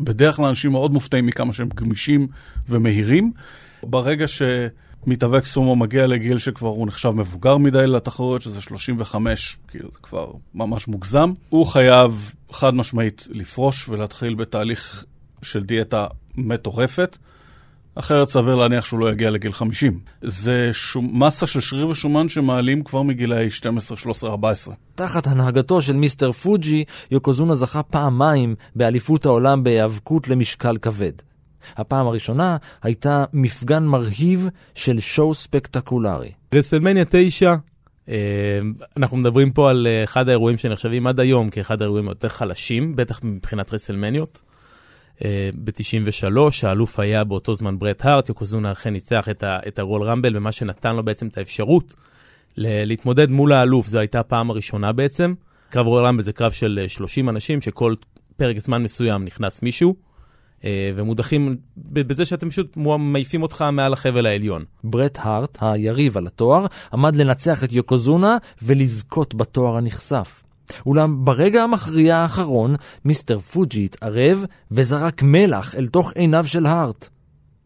[0.00, 2.26] בדרך כלל אנשים מאוד מופתעים מכמה שהם גמישים
[2.68, 3.32] ומהירים.
[3.82, 9.98] ברגע שמתאבק סומו מגיע לגיל שכבר הוא נחשב מבוגר מדי לתחרויות, שזה 35, כאילו זה
[10.02, 15.04] כבר ממש מוגזם, הוא חייב חד משמעית לפרוש ולהתחיל בתהליך
[15.42, 17.18] של דיאטה מטורפת.
[18.00, 19.98] אחרת סביר להניח שהוא לא יגיע לגיל 50.
[20.22, 24.74] זה שום, מסה של שריר ושומן שמעלים כבר מגילאי 12, 13, 14.
[24.94, 31.12] תחת הנהגתו של מיסטר פוג'י, יוקוזונה זכה פעמיים באליפות העולם בהיאבקות למשקל כבד.
[31.76, 36.30] הפעם הראשונה הייתה מפגן מרהיב של show ספקטקולרי.
[36.54, 37.54] רסלמניה 9,
[38.08, 38.14] אה,
[38.96, 43.20] אנחנו מדברים פה על אה, אחד האירועים שנחשבים עד היום כאחד האירועים היותר חלשים, בטח
[43.24, 44.42] מבחינת רסלמניות.
[45.64, 50.52] ב-93, האלוף היה באותו זמן ברט הארט, יוקוזונה אכן ניצח את, את הרויאל רמבל, ומה
[50.52, 51.94] שנתן לו בעצם את האפשרות
[52.56, 55.34] להתמודד מול האלוף, זו הייתה הפעם הראשונה בעצם.
[55.70, 57.94] קרב רויאל רמבל זה קרב של 30 אנשים, שכל
[58.36, 59.94] פרק זמן מסוים נכנס מישהו,
[60.64, 64.64] אה, ומודחים בזה שאתם פשוט מעיפים אותך מעל החבל העליון.
[64.84, 70.42] ברט הארט, היריב על התואר, עמד לנצח את יוקוזונה ולזכות בתואר הנכסף.
[70.86, 77.08] אולם ברגע המכריע האחרון, מיסטר פוג'י התערב וזרק מלח אל תוך עיניו של הארט.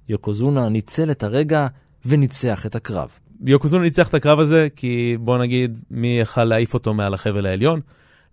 [0.08, 1.66] יוקוזונה ניצל את הרגע
[2.06, 3.18] וניצח את הקרב.
[3.46, 7.80] יוקוזונה ניצח את הקרב הזה כי בוא נגיד מי יכל להעיף אותו מעל החבל העליון?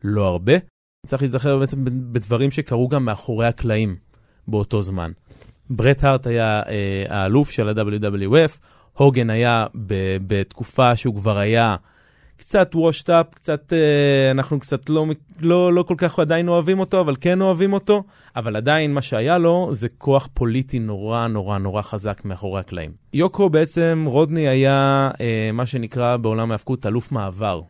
[0.03, 0.53] לא הרבה.
[1.05, 3.95] צריך להיזכר בעצם בדברים שקרו גם מאחורי הקלעים
[4.47, 5.11] באותו זמן.
[5.69, 8.59] ברט הארט היה אה, האלוף של ה-WWF,
[8.93, 9.65] הוגן היה
[10.27, 11.75] בתקופה שהוא כבר היה
[12.41, 15.05] קצת washed up, קצת, אה, אנחנו קצת לא,
[15.39, 18.03] לא, לא כל כך עדיין אוהבים אותו, אבל כן אוהבים אותו,
[18.35, 22.91] אבל עדיין מה שהיה לו זה כוח פוליטי נורא נורא נורא חזק מאחורי הקלעים.
[23.13, 27.61] יוקו בעצם, רודני היה אה, מה שנקרא בעולם ההאבקות אלוף מעבר.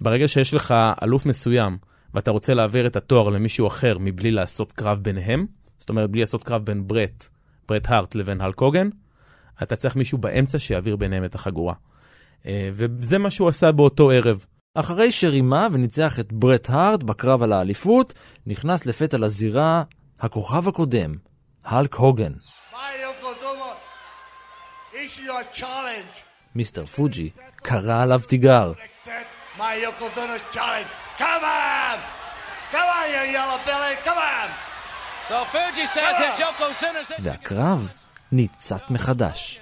[0.00, 1.78] ברגע שיש לך אלוף מסוים,
[2.14, 5.46] ואתה רוצה להעביר את התואר למישהו אחר מבלי לעשות קרב ביניהם,
[5.78, 7.28] זאת אומרת בלי לעשות קרב בין ברט,
[7.68, 8.88] ברט הארט לבין הלק הוגן,
[9.62, 11.74] אתה צריך מישהו באמצע שיעביר ביניהם את החגורה.
[12.46, 14.44] אה, וזה מה שהוא עשה באותו ערב.
[14.74, 18.14] אחרי שרימה וניצח את ברט הארט בקרב על האליפות,
[18.46, 19.82] נכנס לפתע לזירה
[20.20, 21.14] הכוכב הקודם,
[21.64, 22.32] הלק הוגן.
[26.54, 28.72] מיסטר פוג'י קרא עליו תיגר.
[37.18, 37.92] והקרב
[38.32, 39.60] ניצת מחדש.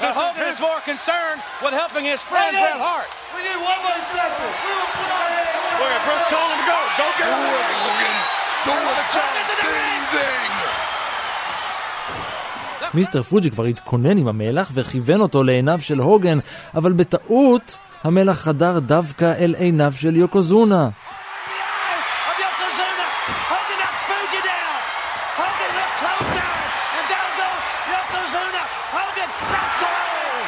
[0.00, 3.10] But Hogan is more concerned with helping his friend Bret Hart.
[3.34, 4.52] We need one more second.
[4.64, 5.28] We will put our
[5.80, 6.78] Look at Brooks told him to go.
[7.00, 7.40] Go get him.
[8.68, 9.06] Do it.
[9.60, 10.50] Ding, ding.
[12.94, 16.38] מיסטר פוג'י כבר התכונן עם המלח וכיוון אותו לעיניו של הוגן,
[16.74, 20.88] אבל בטעות המלח חדר דווקא אל עיניו של יוקוזונה.
[20.88, 21.60] The
[21.92, 23.06] eyes of Yokozuna.
[23.52, 24.76] Hogan knocks Fuji down.
[25.40, 26.58] Hogan look close down.
[26.96, 28.62] And down goes Yokozuna.
[28.96, 30.42] Hogan that's all.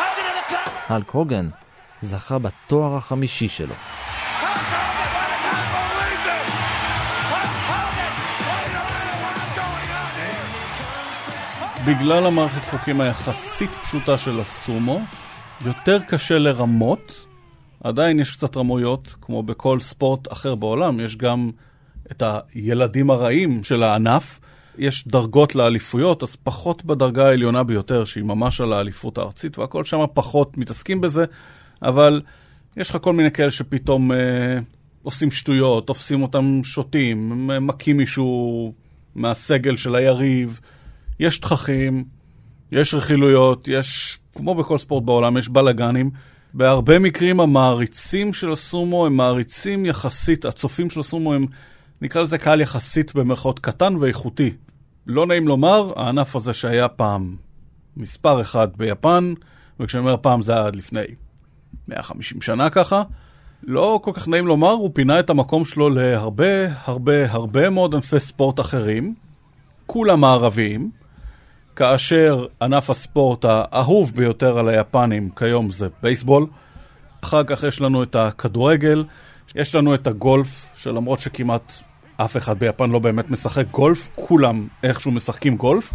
[0.00, 0.75] Hogan in the cover.
[0.88, 1.48] הלק הוגן
[2.00, 3.74] זכה בתואר החמישי שלו.
[11.86, 15.00] בגלל המערכת חוקים היחסית פשוטה של הסומו,
[15.64, 17.26] יותר קשה לרמות.
[17.84, 21.50] עדיין יש קצת רמויות, כמו בכל ספורט אחר בעולם, יש גם
[22.10, 24.40] את הילדים הרעים של הענף.
[24.78, 30.04] יש דרגות לאליפויות, אז פחות בדרגה העליונה ביותר, שהיא ממש על האליפות הארצית, והכל שם
[30.14, 31.24] פחות מתעסקים בזה,
[31.82, 32.22] אבל
[32.76, 34.58] יש לך כל מיני כאלה שפתאום אה,
[35.02, 38.72] עושים שטויות, תופסים אותם שותים, מכים מישהו
[39.14, 40.60] מהסגל של היריב,
[41.20, 42.04] יש תככים,
[42.72, 46.10] יש רכילויות, יש, כמו בכל ספורט בעולם, יש בלאגנים.
[46.54, 51.46] בהרבה מקרים המעריצים של הסומו הם מעריצים יחסית, הצופים של הסומו הם,
[52.02, 54.50] נקרא לזה קהל יחסית במרכאות קטן ואיכותי.
[55.06, 57.36] לא נעים לומר, הענף הזה שהיה פעם
[57.96, 59.34] מספר אחד ביפן,
[59.80, 61.04] וכשאני אומר פעם זה היה עד לפני
[61.88, 63.02] 150 שנה ככה.
[63.62, 68.20] לא כל כך נעים לומר, הוא פינה את המקום שלו להרבה הרבה הרבה מאוד ענפי
[68.20, 69.14] ספורט אחרים,
[69.86, 70.90] כולם מערביים,
[71.76, 76.46] כאשר ענף הספורט האהוב ביותר על היפנים כיום זה בייסבול.
[77.20, 79.04] אחר כך יש לנו את הכדורגל,
[79.54, 81.72] יש לנו את הגולף, שלמרות שכמעט
[82.16, 85.92] אף אחד ביפן לא באמת משחק גולף, כולם איכשהו משחקים גולף.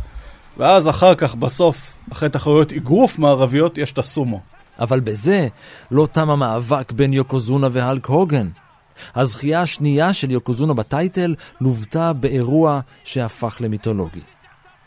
[0.57, 4.41] ואז אחר כך, בסוף, אחרי תחרויות אגרוף מערביות, יש את הסומו.
[4.79, 5.47] אבל בזה
[5.91, 8.49] לא תם המאבק בין יוקוזונה והלק הוגן.
[9.15, 14.21] הזכייה השנייה של יוקוזונה בטייטל לוותה באירוע שהפך למיתולוגי.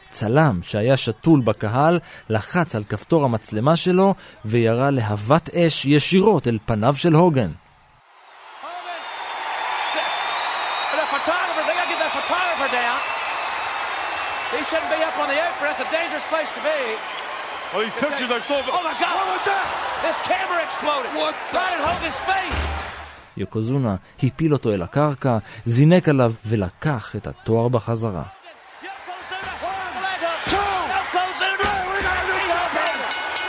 [0.09, 4.14] צלם שהיה שתול בקהל לחץ על כפתור המצלמה שלו
[4.45, 7.51] וירה להבת אש ישירות אל פניו של הוגן.
[10.93, 12.99] And the photographer, they gotta get that photographer down.
[14.65, 15.69] He shouldn't be up on the apron.
[15.77, 16.81] That's a dangerous place to be.
[17.73, 18.57] Well, these pictures I saw.
[18.77, 19.12] Oh my God!
[19.19, 19.67] What was that?
[20.07, 21.11] This camera exploded.
[21.21, 22.61] What the- Right in Hogan's face.
[23.37, 28.23] יוקוזונה הפיל אותו אל הקרקע, זינק עליו ולקח את התואר בחזרה.
[28.23, 29.53] Yokozuna,
[29.95, 30.41] the leg hook.
[30.53, 30.73] Two.
[30.97, 31.73] Yokozuna.
[31.93, 32.97] We got a new champion.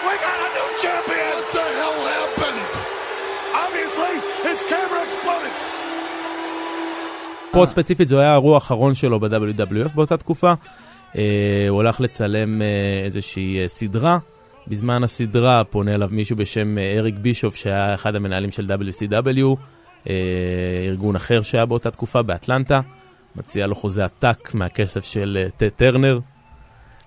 [0.08, 1.36] We got a new champion.
[1.38, 2.62] What the hell happened?
[3.64, 4.14] Obviously,
[4.50, 5.54] his camera exploded.
[7.52, 10.54] פה ספציפית זה היה האירוע האחרון שלו ב-WWF באותה תקופה.
[11.18, 12.68] אה, הוא הלך לצלם אה,
[13.06, 14.18] איזושהי אה, סדרה.
[14.68, 19.56] בזמן הסדרה פונה אליו מישהו בשם אריק בישוף, שהיה אחד המנהלים של WCW,
[20.88, 22.82] ארגון אחר שהיה באותה תקופה באטלנטה.
[23.36, 26.20] מציע לו חוזה עתק מהכסף של טד טרנר.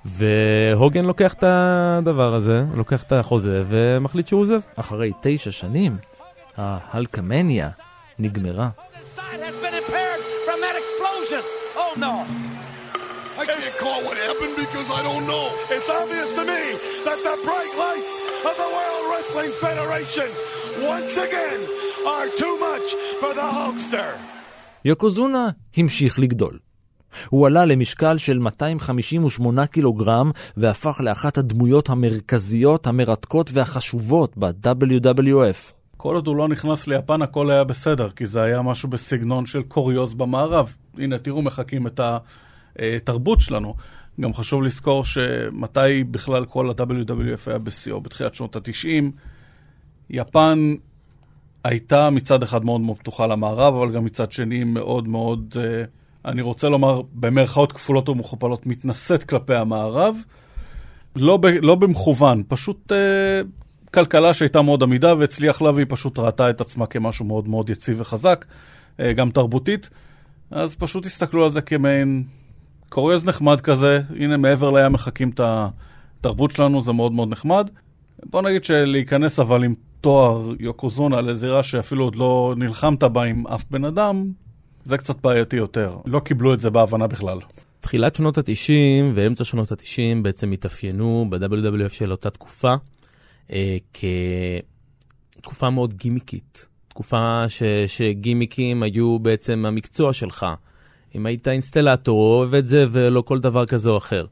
[0.05, 4.61] והוגן לוקח את הדבר הזה, לוקח את החוזה ומחליט שהוא עוזב.
[4.77, 5.97] אחרי תשע שנים,
[6.57, 7.69] ההלקמניה
[8.19, 8.69] נגמרה.
[8.79, 9.19] His
[11.97, 12.48] side
[14.89, 15.47] because I don't know.
[15.77, 16.63] It's obvious to me
[17.07, 18.13] that the bright lights
[18.49, 20.29] of the World Wrestling Federation
[20.93, 21.61] once again
[22.15, 22.87] are too much
[23.21, 24.11] for the Hulkster.
[24.85, 26.59] יוקוזונה המשיך לגדול.
[27.29, 35.73] הוא עלה למשקל של 258 קילוגרם והפך לאחת הדמויות המרכזיות, המרתקות והחשובות ב-WWF.
[35.97, 39.63] כל עוד הוא לא נכנס ליפן הכל היה בסדר, כי זה היה משהו בסגנון של
[39.63, 40.77] קוריוז במערב.
[40.99, 42.01] הנה, תראו, מחקים את
[42.79, 43.75] התרבות שלנו.
[44.21, 49.05] גם חשוב לזכור שמתי בכלל כל ה-WWF היה בשיאו, בתחילת שנות ה-90.
[50.11, 50.75] יפן
[51.65, 55.85] הייתה מצד אחד מאוד מאוד פתוחה למערב, אבל גם מצד שני מאוד מאוד, אה,
[56.25, 60.17] אני רוצה לומר, במרכאות כפולות ומכופלות, מתנשאת כלפי המערב.
[61.17, 62.97] לא, ב, לא במכוון, פשוט אה,
[63.95, 68.01] כלכלה שהייתה מאוד עמידה והצליח לה, והיא פשוט ראתה את עצמה כמשהו מאוד מאוד יציב
[68.01, 68.45] וחזק,
[69.01, 69.91] אה, גם תרבותית.
[70.51, 72.25] אז פשוט הסתכלו על זה כמעין
[72.89, 75.41] קוריוז נחמד כזה, הנה מעבר לים מחקים את
[76.21, 77.71] התרבות שלנו, זה מאוד מאוד נחמד.
[78.25, 83.65] בוא נגיד שלהיכנס אבל עם תואר יוקוזונה לזירה שאפילו עוד לא נלחמת בה עם אף
[83.71, 84.33] בן אדם,
[84.85, 85.97] זה קצת בעייתי יותר.
[86.05, 87.39] לא קיבלו את זה בהבנה בכלל.
[87.81, 92.75] תחילת שנות ה-90 ואמצע שנות ה-90 בעצם התאפיינו ב-WWF של אותה תקופה
[93.53, 93.77] אה,
[95.35, 96.69] כתקופה מאוד גימיקית.
[96.89, 100.47] תקופה ש, שגימיקים היו בעצם המקצוע שלך.
[101.15, 104.25] אם היית אינסטלטור עובד זה ולא כל דבר כזה או אחר.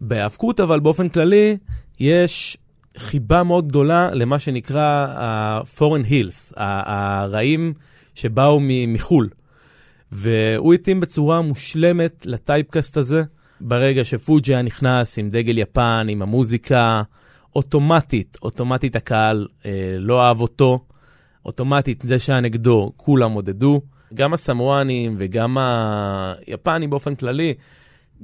[0.00, 1.56] בהיאבקות אבל באופן כללי
[2.00, 2.56] יש
[2.98, 7.74] חיבה מאוד גדולה למה שנקרא ה-foreign hills, הרעים
[8.14, 9.28] שבאו מחו"ל.
[10.12, 13.22] והוא התאים בצורה מושלמת לטייפקאסט הזה.
[13.60, 17.02] ברגע שפוג'י היה נכנס עם דגל יפן, עם המוזיקה,
[17.56, 20.84] אוטומטית, אוטומטית הקהל אה, לא אהב אותו,
[21.44, 23.80] אוטומטית זה שהיה נגדו, כולם עודדו.
[24.14, 27.54] גם הסמואנים וגם היפנים באופן כללי,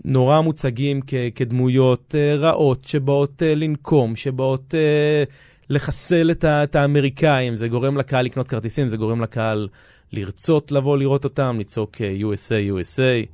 [0.04, 5.24] נורא מוצגים כ- כדמויות אה, רעות שבאות אה, לנקום, שבאות אה,
[5.70, 7.56] לחסל את, ה- את האמריקאים.
[7.56, 9.68] זה גורם לקהל לקנות כרטיסים, זה גורם לקהל
[10.12, 13.26] לרצות לבוא לראות אותם, לצעוק USA, USA,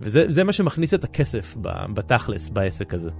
[0.00, 1.56] וזה זה מה שמכניס את הכסף
[1.94, 3.10] בתכלס, בעסק הזה.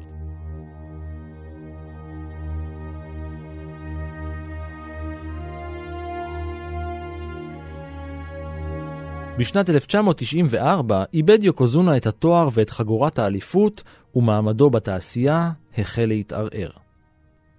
[9.38, 13.82] בשנת 1994 איבד יוקוזונה את התואר ואת חגורת האליפות,
[14.14, 16.70] ומעמדו בתעשייה החל להתערער.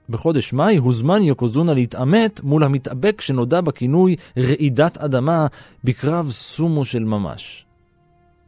[0.10, 5.48] בחודש מאי הוזמן יוקוזונה להתעמת מול המתאבק שנודע בכינוי רעידת אדמה
[5.84, 7.66] בקרב סומו של ממש.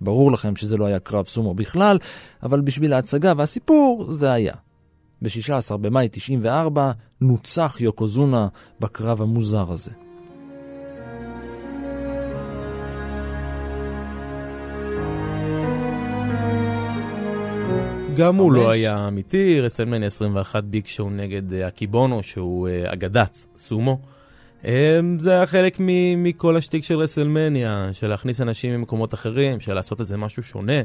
[0.01, 1.97] ברור לכם שזה לא היה קרב סומו בכלל,
[2.43, 4.53] אבל בשביל ההצגה והסיפור זה היה.
[5.21, 8.47] ב-16 במאי 94 נוצח יוקוזונה
[8.79, 10.08] בקרב המוזר הזה.
[18.19, 23.47] גם הוא לא היה אמיתי, רסלמניה 21 ביג שואו נגד אה, הקיבונו, שהוא אה, אגדץ,
[23.57, 23.99] סומו.
[24.65, 25.77] אה, זה היה חלק
[26.17, 30.81] מכל השטיק של רסלמניה, של להכניס אנשים ממקומות אחרים, של לעשות איזה משהו שונה,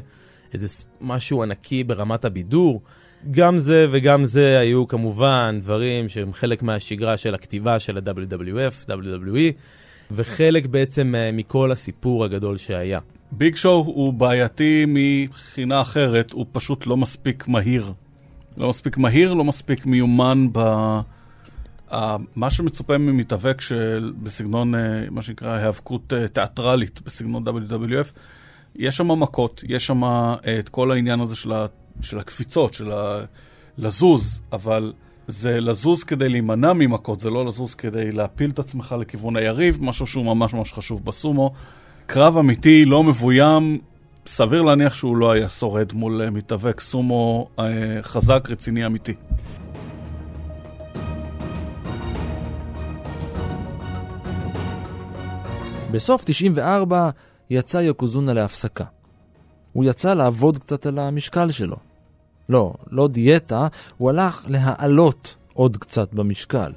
[0.53, 2.81] איזה משהו ענקי ברמת הבידור.
[3.31, 9.53] גם זה וגם זה היו כמובן דברים שהם חלק מהשגרה של הכתיבה של ה-WWF, WWE,
[10.11, 12.99] וחלק בעצם מכל הסיפור הגדול שהיה.
[13.37, 17.93] ביג שואו הוא בעייתי מבחינה אחרת, הוא פשוט לא מספיק מהיר.
[18.57, 20.59] לא מספיק מהיר, לא מספיק מיומן ב...
[22.35, 24.13] מה שמצופה ממתאבק של...
[24.23, 24.77] בסגנון, uh,
[25.11, 28.19] מה שנקרא, היאבקות uh, תיאטרלית, בסגנון WWF,
[28.75, 30.07] יש שם מכות, יש שם uh,
[30.59, 31.65] את כל העניין הזה של, ה...
[32.01, 33.25] של הקפיצות, של ה...
[33.77, 34.93] לזוז, אבל
[35.27, 40.07] זה לזוז כדי להימנע ממכות, זה לא לזוז כדי להפיל את עצמך לכיוון היריב, משהו
[40.07, 41.51] שהוא ממש ממש חשוב בסומו.
[42.07, 43.77] קרב אמיתי, לא מבוים,
[44.27, 49.13] סביר להניח שהוא לא היה שורד מול אה, מתאבק סומו אה, חזק, רציני, אמיתי.
[55.91, 57.09] בסוף 94
[57.49, 58.85] יצא יוקוזונה להפסקה.
[59.73, 61.77] הוא יצא לעבוד קצת על המשקל שלו.
[62.49, 66.71] לא, לא דיאטה, הוא הלך להעלות עוד קצת במשקל.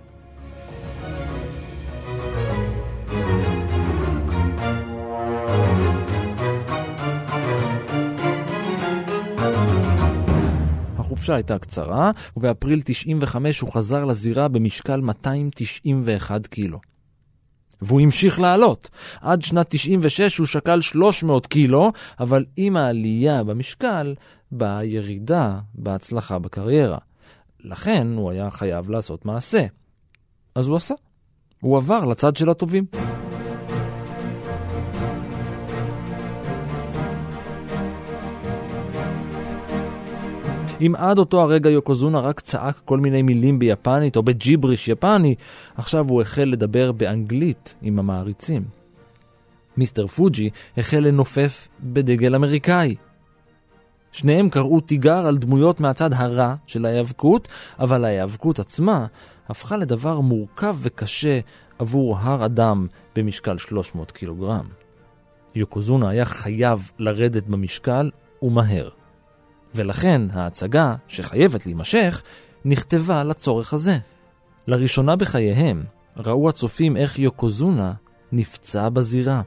[11.19, 16.79] החופשה הייתה קצרה, ובאפריל 95 הוא חזר לזירה במשקל 291 קילו.
[17.83, 18.91] והוא המשיך לעלות.
[19.21, 24.14] עד שנת 96 הוא שקל 300 קילו, אבל עם העלייה במשקל
[24.53, 26.99] באה ירידה בהצלחה בקריירה.
[27.61, 29.66] לכן הוא היה חייב לעשות מעשה.
[30.55, 30.95] אז הוא עשה.
[31.61, 32.85] הוא עבר לצד של הטובים.
[40.81, 45.35] אם עד אותו הרגע יוקוזונה רק צעק כל מיני מילים ביפנית או בג'יבריש יפני,
[45.76, 48.64] עכשיו הוא החל לדבר באנגלית עם המעריצים.
[49.76, 52.97] מיסטר פוג'י החל לנופף בדגל אמריקאי.
[54.12, 57.49] שניהם קראו תיגר על דמויות מהצד הרע של ההיאבקות,
[57.79, 59.07] אבל ההיאבקות עצמה
[59.49, 61.41] הפכה לדבר מורכב וקשה
[61.79, 64.64] עבור הר אדם במשקל 300 קילוגרם.
[65.55, 68.11] יוקוזונה היה חייב לרדת במשקל
[68.43, 68.97] ומהר.
[69.79, 72.22] ולכן ההצגה, שחייבת להימשך,
[72.64, 73.99] נכתבה לצורך הזה.
[74.66, 75.85] לראשונה בחייהם
[76.16, 77.93] ראו הצופים איך יוקוזונה
[78.33, 79.43] נפצע בזירה.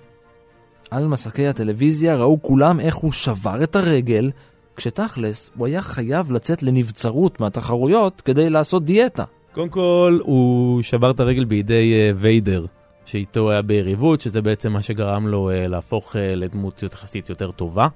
[0.92, 4.32] על מסקי הטלוויזיה ראו כולם איך הוא שבר את הרגל,
[4.76, 9.24] כשתכלס הוא היה חייב לצאת לנבצרות מהתחרויות כדי לעשות דיאטה.
[9.52, 12.66] קודם כל, הוא שבר את הרגל בידי uh, ויידר,
[13.06, 17.88] שאיתו היה ביריבות, שזה בעצם מה שגרם לו uh, להפוך uh, לדמות יחסית יותר טובה.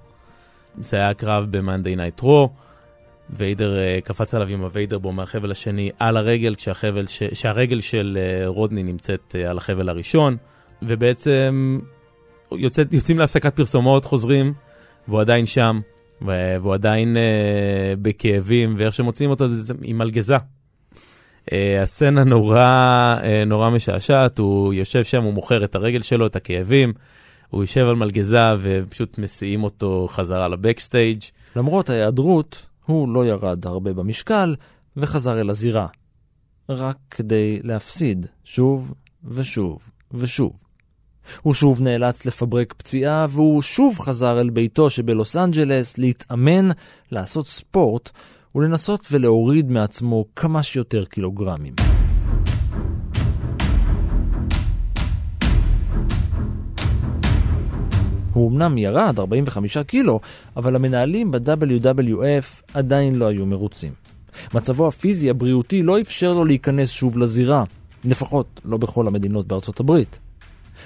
[0.77, 2.47] זה היה קרב ב-Monday Night Raw,
[3.29, 7.23] ויידר uh, קפץ עליו עם הוויידר בו מהחבל השני על הרגל, כשהחבל ש...
[7.23, 10.37] שהרגל של uh, רודני נמצאת uh, על החבל הראשון,
[10.81, 11.79] ובעצם
[12.51, 14.53] יוצא, יוצאים להפסקת פרסומות, חוזרים,
[15.07, 15.79] והוא עדיין שם,
[16.21, 17.19] והוא עדיין uh,
[18.01, 20.35] בכאבים, ואיך שמוצאים אותו זה עם מלגזה.
[20.35, 26.35] Uh, הסצנה נורא, uh, נורא משעשעת, הוא יושב שם, הוא מוכר את הרגל שלו, את
[26.35, 26.93] הכאבים.
[27.55, 31.21] הוא יושב על מלגזה ופשוט מסיעים אותו חזרה לבקסטייג'.
[31.55, 34.55] למרות ההיעדרות, הוא לא ירד הרבה במשקל
[34.97, 35.87] וחזר אל הזירה.
[36.69, 38.93] רק כדי להפסיד שוב
[39.23, 40.53] ושוב ושוב.
[41.41, 46.69] הוא שוב נאלץ לפברק פציעה, והוא שוב חזר אל ביתו שבלוס אנג'לס להתאמן,
[47.11, 48.11] לעשות ספורט
[48.55, 51.73] ולנסות ולהוריד מעצמו כמה שיותר קילוגרמים.
[58.35, 60.19] הוא אמנם ירד 45 קילו,
[60.57, 63.91] אבל המנהלים ב-WWF עדיין לא היו מרוצים.
[64.53, 67.63] מצבו הפיזי הבריאותי לא אפשר לו להיכנס שוב לזירה,
[68.03, 70.19] לפחות לא בכל המדינות בארצות הברית.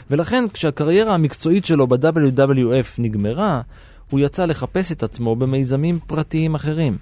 [0.10, 3.62] ולכן כשהקריירה המקצועית שלו ב-WWF נגמרה,
[4.10, 6.98] הוא יצא לחפש את עצמו במיזמים פרטיים אחרים.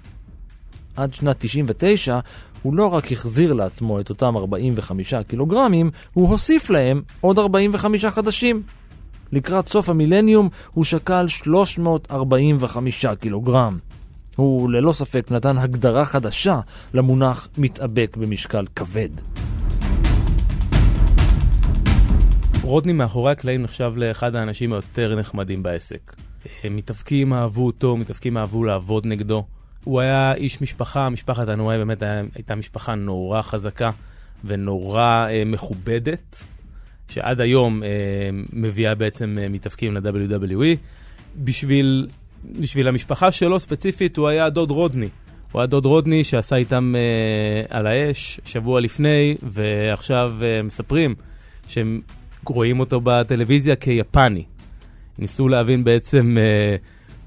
[0.96, 2.18] עד שנת 99
[2.62, 8.62] הוא לא רק החזיר לעצמו את אותם 45 קילוגרמים, הוא הוסיף להם עוד 45 חדשים.
[9.32, 13.78] לקראת סוף המילניום הוא שקל 345 קילוגרם.
[14.36, 16.60] הוא ללא ספק נתן הגדרה חדשה
[16.94, 19.08] למונח מתאבק במשקל כבד.
[22.62, 26.16] רודני מאחורי הקלעים נחשב לאחד האנשים היותר נחמדים בעסק.
[26.70, 29.44] מתאבקים אהבו אותו, מתאבקים אהבו לעבוד נגדו.
[29.84, 32.02] הוא היה איש משפחה, משפחת הנואי באמת
[32.34, 33.90] הייתה משפחה נורא חזקה
[34.44, 36.44] ונורא אה, מכובדת.
[37.08, 37.88] שעד היום אה,
[38.52, 40.76] מביאה בעצם אה, מתאפקים ל-WWE.
[41.36, 42.08] בשביל
[42.44, 45.08] בשביל המשפחה שלו ספציפית, הוא היה דוד רודני.
[45.52, 51.14] הוא היה דוד רודני שעשה איתם uh, על האש שבוע לפני, ועכשיו uh, מספרים
[51.66, 52.00] שהם
[52.46, 54.44] רואים אותו בטלוויזיה כיפני.
[55.18, 56.80] ניסו להבין בעצם uh,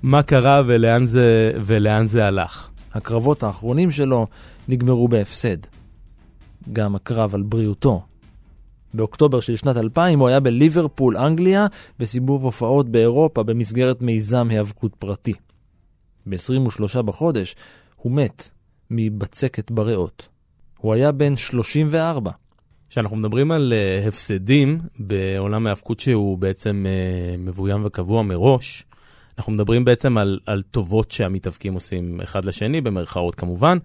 [0.04, 2.70] מה קרה ולאן זה, ולאן זה הלך.
[2.94, 4.28] הקרבות האחרונים שלו
[4.68, 5.58] נגמרו בהפסד.
[6.74, 8.04] גם הקרב על בריאותו.
[8.94, 11.68] באוקטובר של שנת 2000 הוא היה בליברפול, אנגליה,
[12.00, 15.34] בסיבוב הופעות באירופה במסגרת מיזם היאבקות פרטי.
[16.26, 17.56] ב-23 בחודש
[17.96, 18.50] הוא מת
[18.92, 20.28] מבצקת בריאות.
[20.80, 22.32] הוא היה בן 34.
[22.90, 28.86] כשאנחנו מדברים על uh, הפסדים בעולם ההאבקות שהוא בעצם uh, מבוים וקבוע מראש,
[29.38, 33.78] אנחנו מדברים בעצם על, על טובות שהמתאבקים עושים אחד לשני, במרכאות כמובן.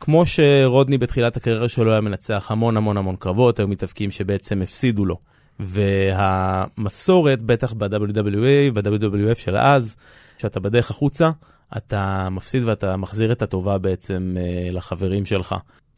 [0.00, 5.04] כמו שרודני בתחילת הקריירה שלו היה מנצח המון המון המון קרבות, היו מתאבקים שבעצם הפסידו
[5.04, 5.16] לו.
[5.60, 9.96] והמסורת, בטח ב-WWE, ב-WWF של אז,
[10.38, 11.30] שאתה בדרך החוצה,
[11.76, 15.54] אתה מפסיד ואתה מחזיר את הטובה בעצם אה, לחברים שלך.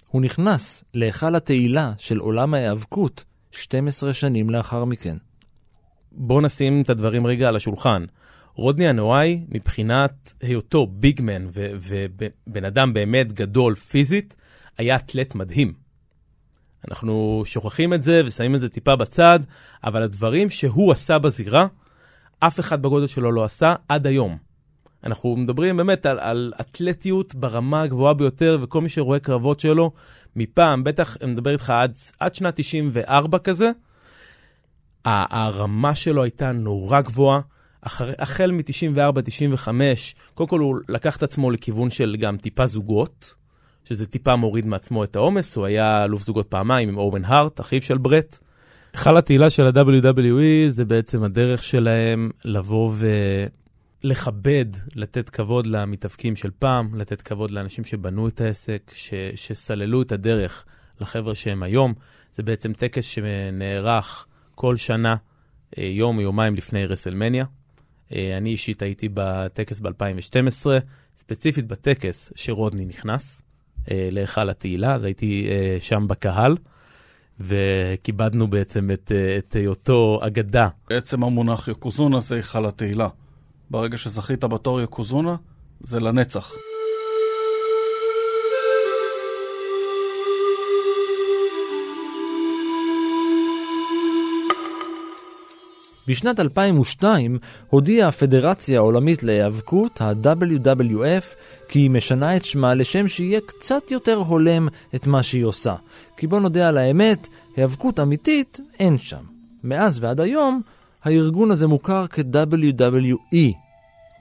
[0.08, 5.16] הוא נכנס להיכל התהילה של עולם ההיאבקות 12 שנים לאחר מכן.
[6.12, 8.04] בואו נשים את הדברים רגע על השולחן.
[8.54, 14.36] רודני הנואי, מבחינת היותו ביגמן ובן אדם באמת גדול פיזית,
[14.78, 15.72] היה אתלט מדהים.
[16.88, 19.40] אנחנו שוכחים את זה ושמים את זה טיפה בצד,
[19.84, 21.66] אבל הדברים שהוא עשה בזירה,
[22.40, 24.36] אף אחד בגודל שלו לא עשה עד היום.
[25.04, 29.90] אנחנו מדברים באמת על, על אתלטיות ברמה הגבוהה ביותר, וכל מי שרואה קרבות שלו
[30.36, 33.70] מפעם, בטח, אני מדבר איתך עד, עד שנת 94 כזה,
[35.04, 37.40] הרמה שלו הייתה נורא גבוהה.
[38.18, 39.68] החל מ-94-95,
[40.34, 43.34] קודם כל הוא לקח את עצמו לכיוון של גם טיפה זוגות,
[43.84, 47.82] שזה טיפה מוריד מעצמו את העומס, הוא היה אלוף זוגות פעמיים עם אורן הארט, אחיו
[47.82, 48.38] של ברט.
[48.92, 52.92] היכל התהילה של ה-WWE זה בעצם הדרך שלהם לבוא
[54.04, 60.12] ולכבד, לתת כבוד למתאבקים של פעם, לתת כבוד לאנשים שבנו את העסק, ש- שסללו את
[60.12, 60.64] הדרך
[61.00, 61.94] לחבר'ה שהם היום.
[62.32, 65.16] זה בעצם טקס שנערך כל שנה,
[65.78, 67.44] אה, יום או יומיים לפני רסלמניה.
[68.12, 70.66] אה, אני אישית הייתי בטקס ב-2012,
[71.16, 73.42] ספציפית בטקס שרודני נכנס
[73.90, 76.56] אה, להיכל התהילה, אז הייתי אה, שם בקהל,
[77.40, 80.68] וכיבדנו בעצם את, את היותו אגדה.
[80.88, 83.08] בעצם המונח יוקוזונה זה היכל התהילה.
[83.70, 85.36] ברגע שזכית בתור יוקוזונה,
[85.80, 86.52] זה לנצח.
[96.08, 97.38] בשנת 2002
[97.70, 101.24] הודיעה הפדרציה העולמית להיאבקות, ה-WWF,
[101.68, 105.74] כי היא משנה את שמה לשם שיהיה קצת יותר הולם את מה שהיא עושה.
[106.16, 109.22] כי בוא נודה על האמת, היאבקות אמיתית אין שם.
[109.64, 110.60] מאז ועד היום,
[111.04, 113.52] הארגון הזה מוכר כ-WWE,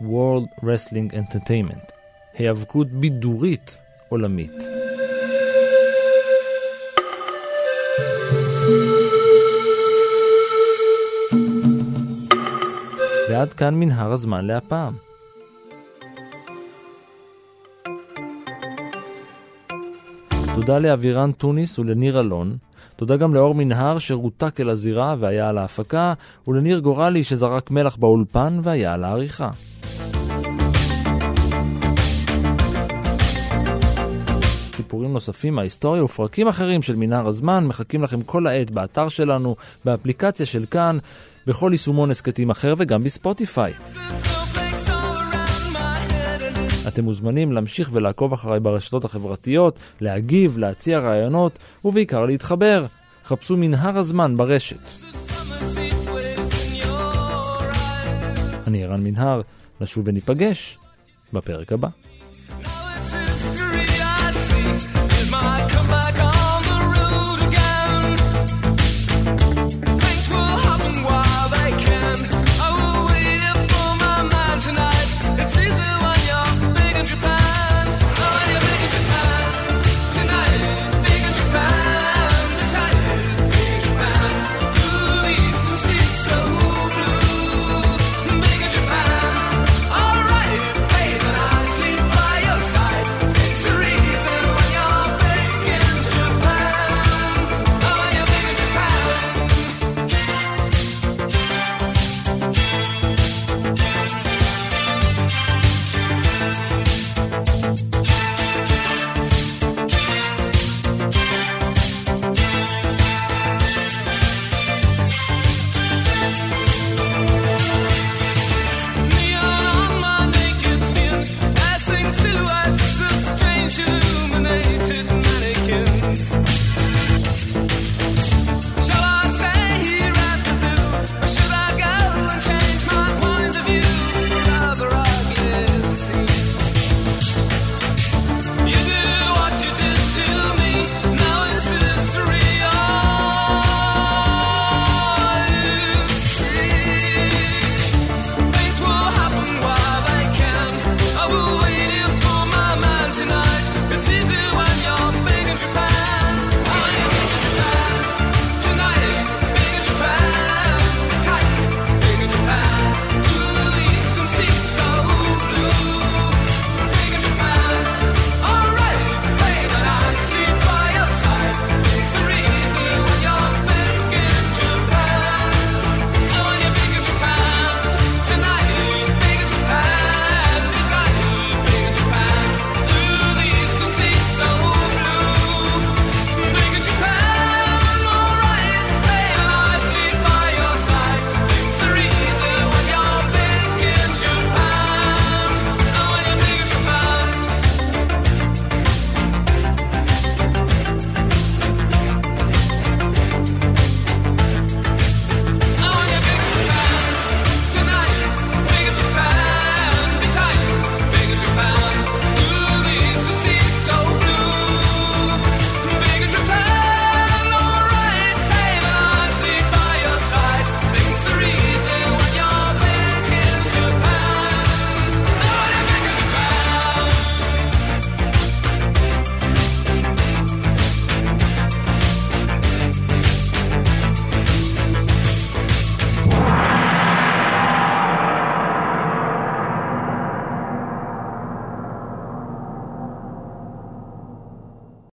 [0.02, 1.92] World Wrestling Entertainment,
[2.38, 3.78] היאבקות בידורית
[4.10, 4.54] עולמית.
[13.34, 14.94] ועד כאן מנהר הזמן להפעם.
[20.56, 22.58] תודה לאבירן טוניס ולניר אלון.
[22.96, 26.14] תודה גם לאור מנהר שרותק אל הזירה והיה על ההפקה,
[26.48, 29.50] ולניר גורלי שזרק מלח באולפן והיה על העריכה.
[34.76, 39.56] סיפורים נוספים מההיסטוריה ופרקים אחרים של מנהר הזמן מחכים לכם כל העת באתר שלנו,
[39.86, 40.98] באפליקציה של כאן,
[41.48, 43.74] בכל יישומון הסכתים אחר וגם בספוטיפיי.
[46.88, 52.86] אתם מוזמנים להמשיך ולעקוב אחריי ברשתות החברתיות, להגיב, להציע רעיונות, ובעיקר להתחבר.
[53.26, 54.92] חפשו מנהר הזמן ברשת.
[58.68, 59.42] אני ערן מנהר,
[59.82, 60.78] נשוב וניפגש
[61.34, 61.90] בפרק הבא.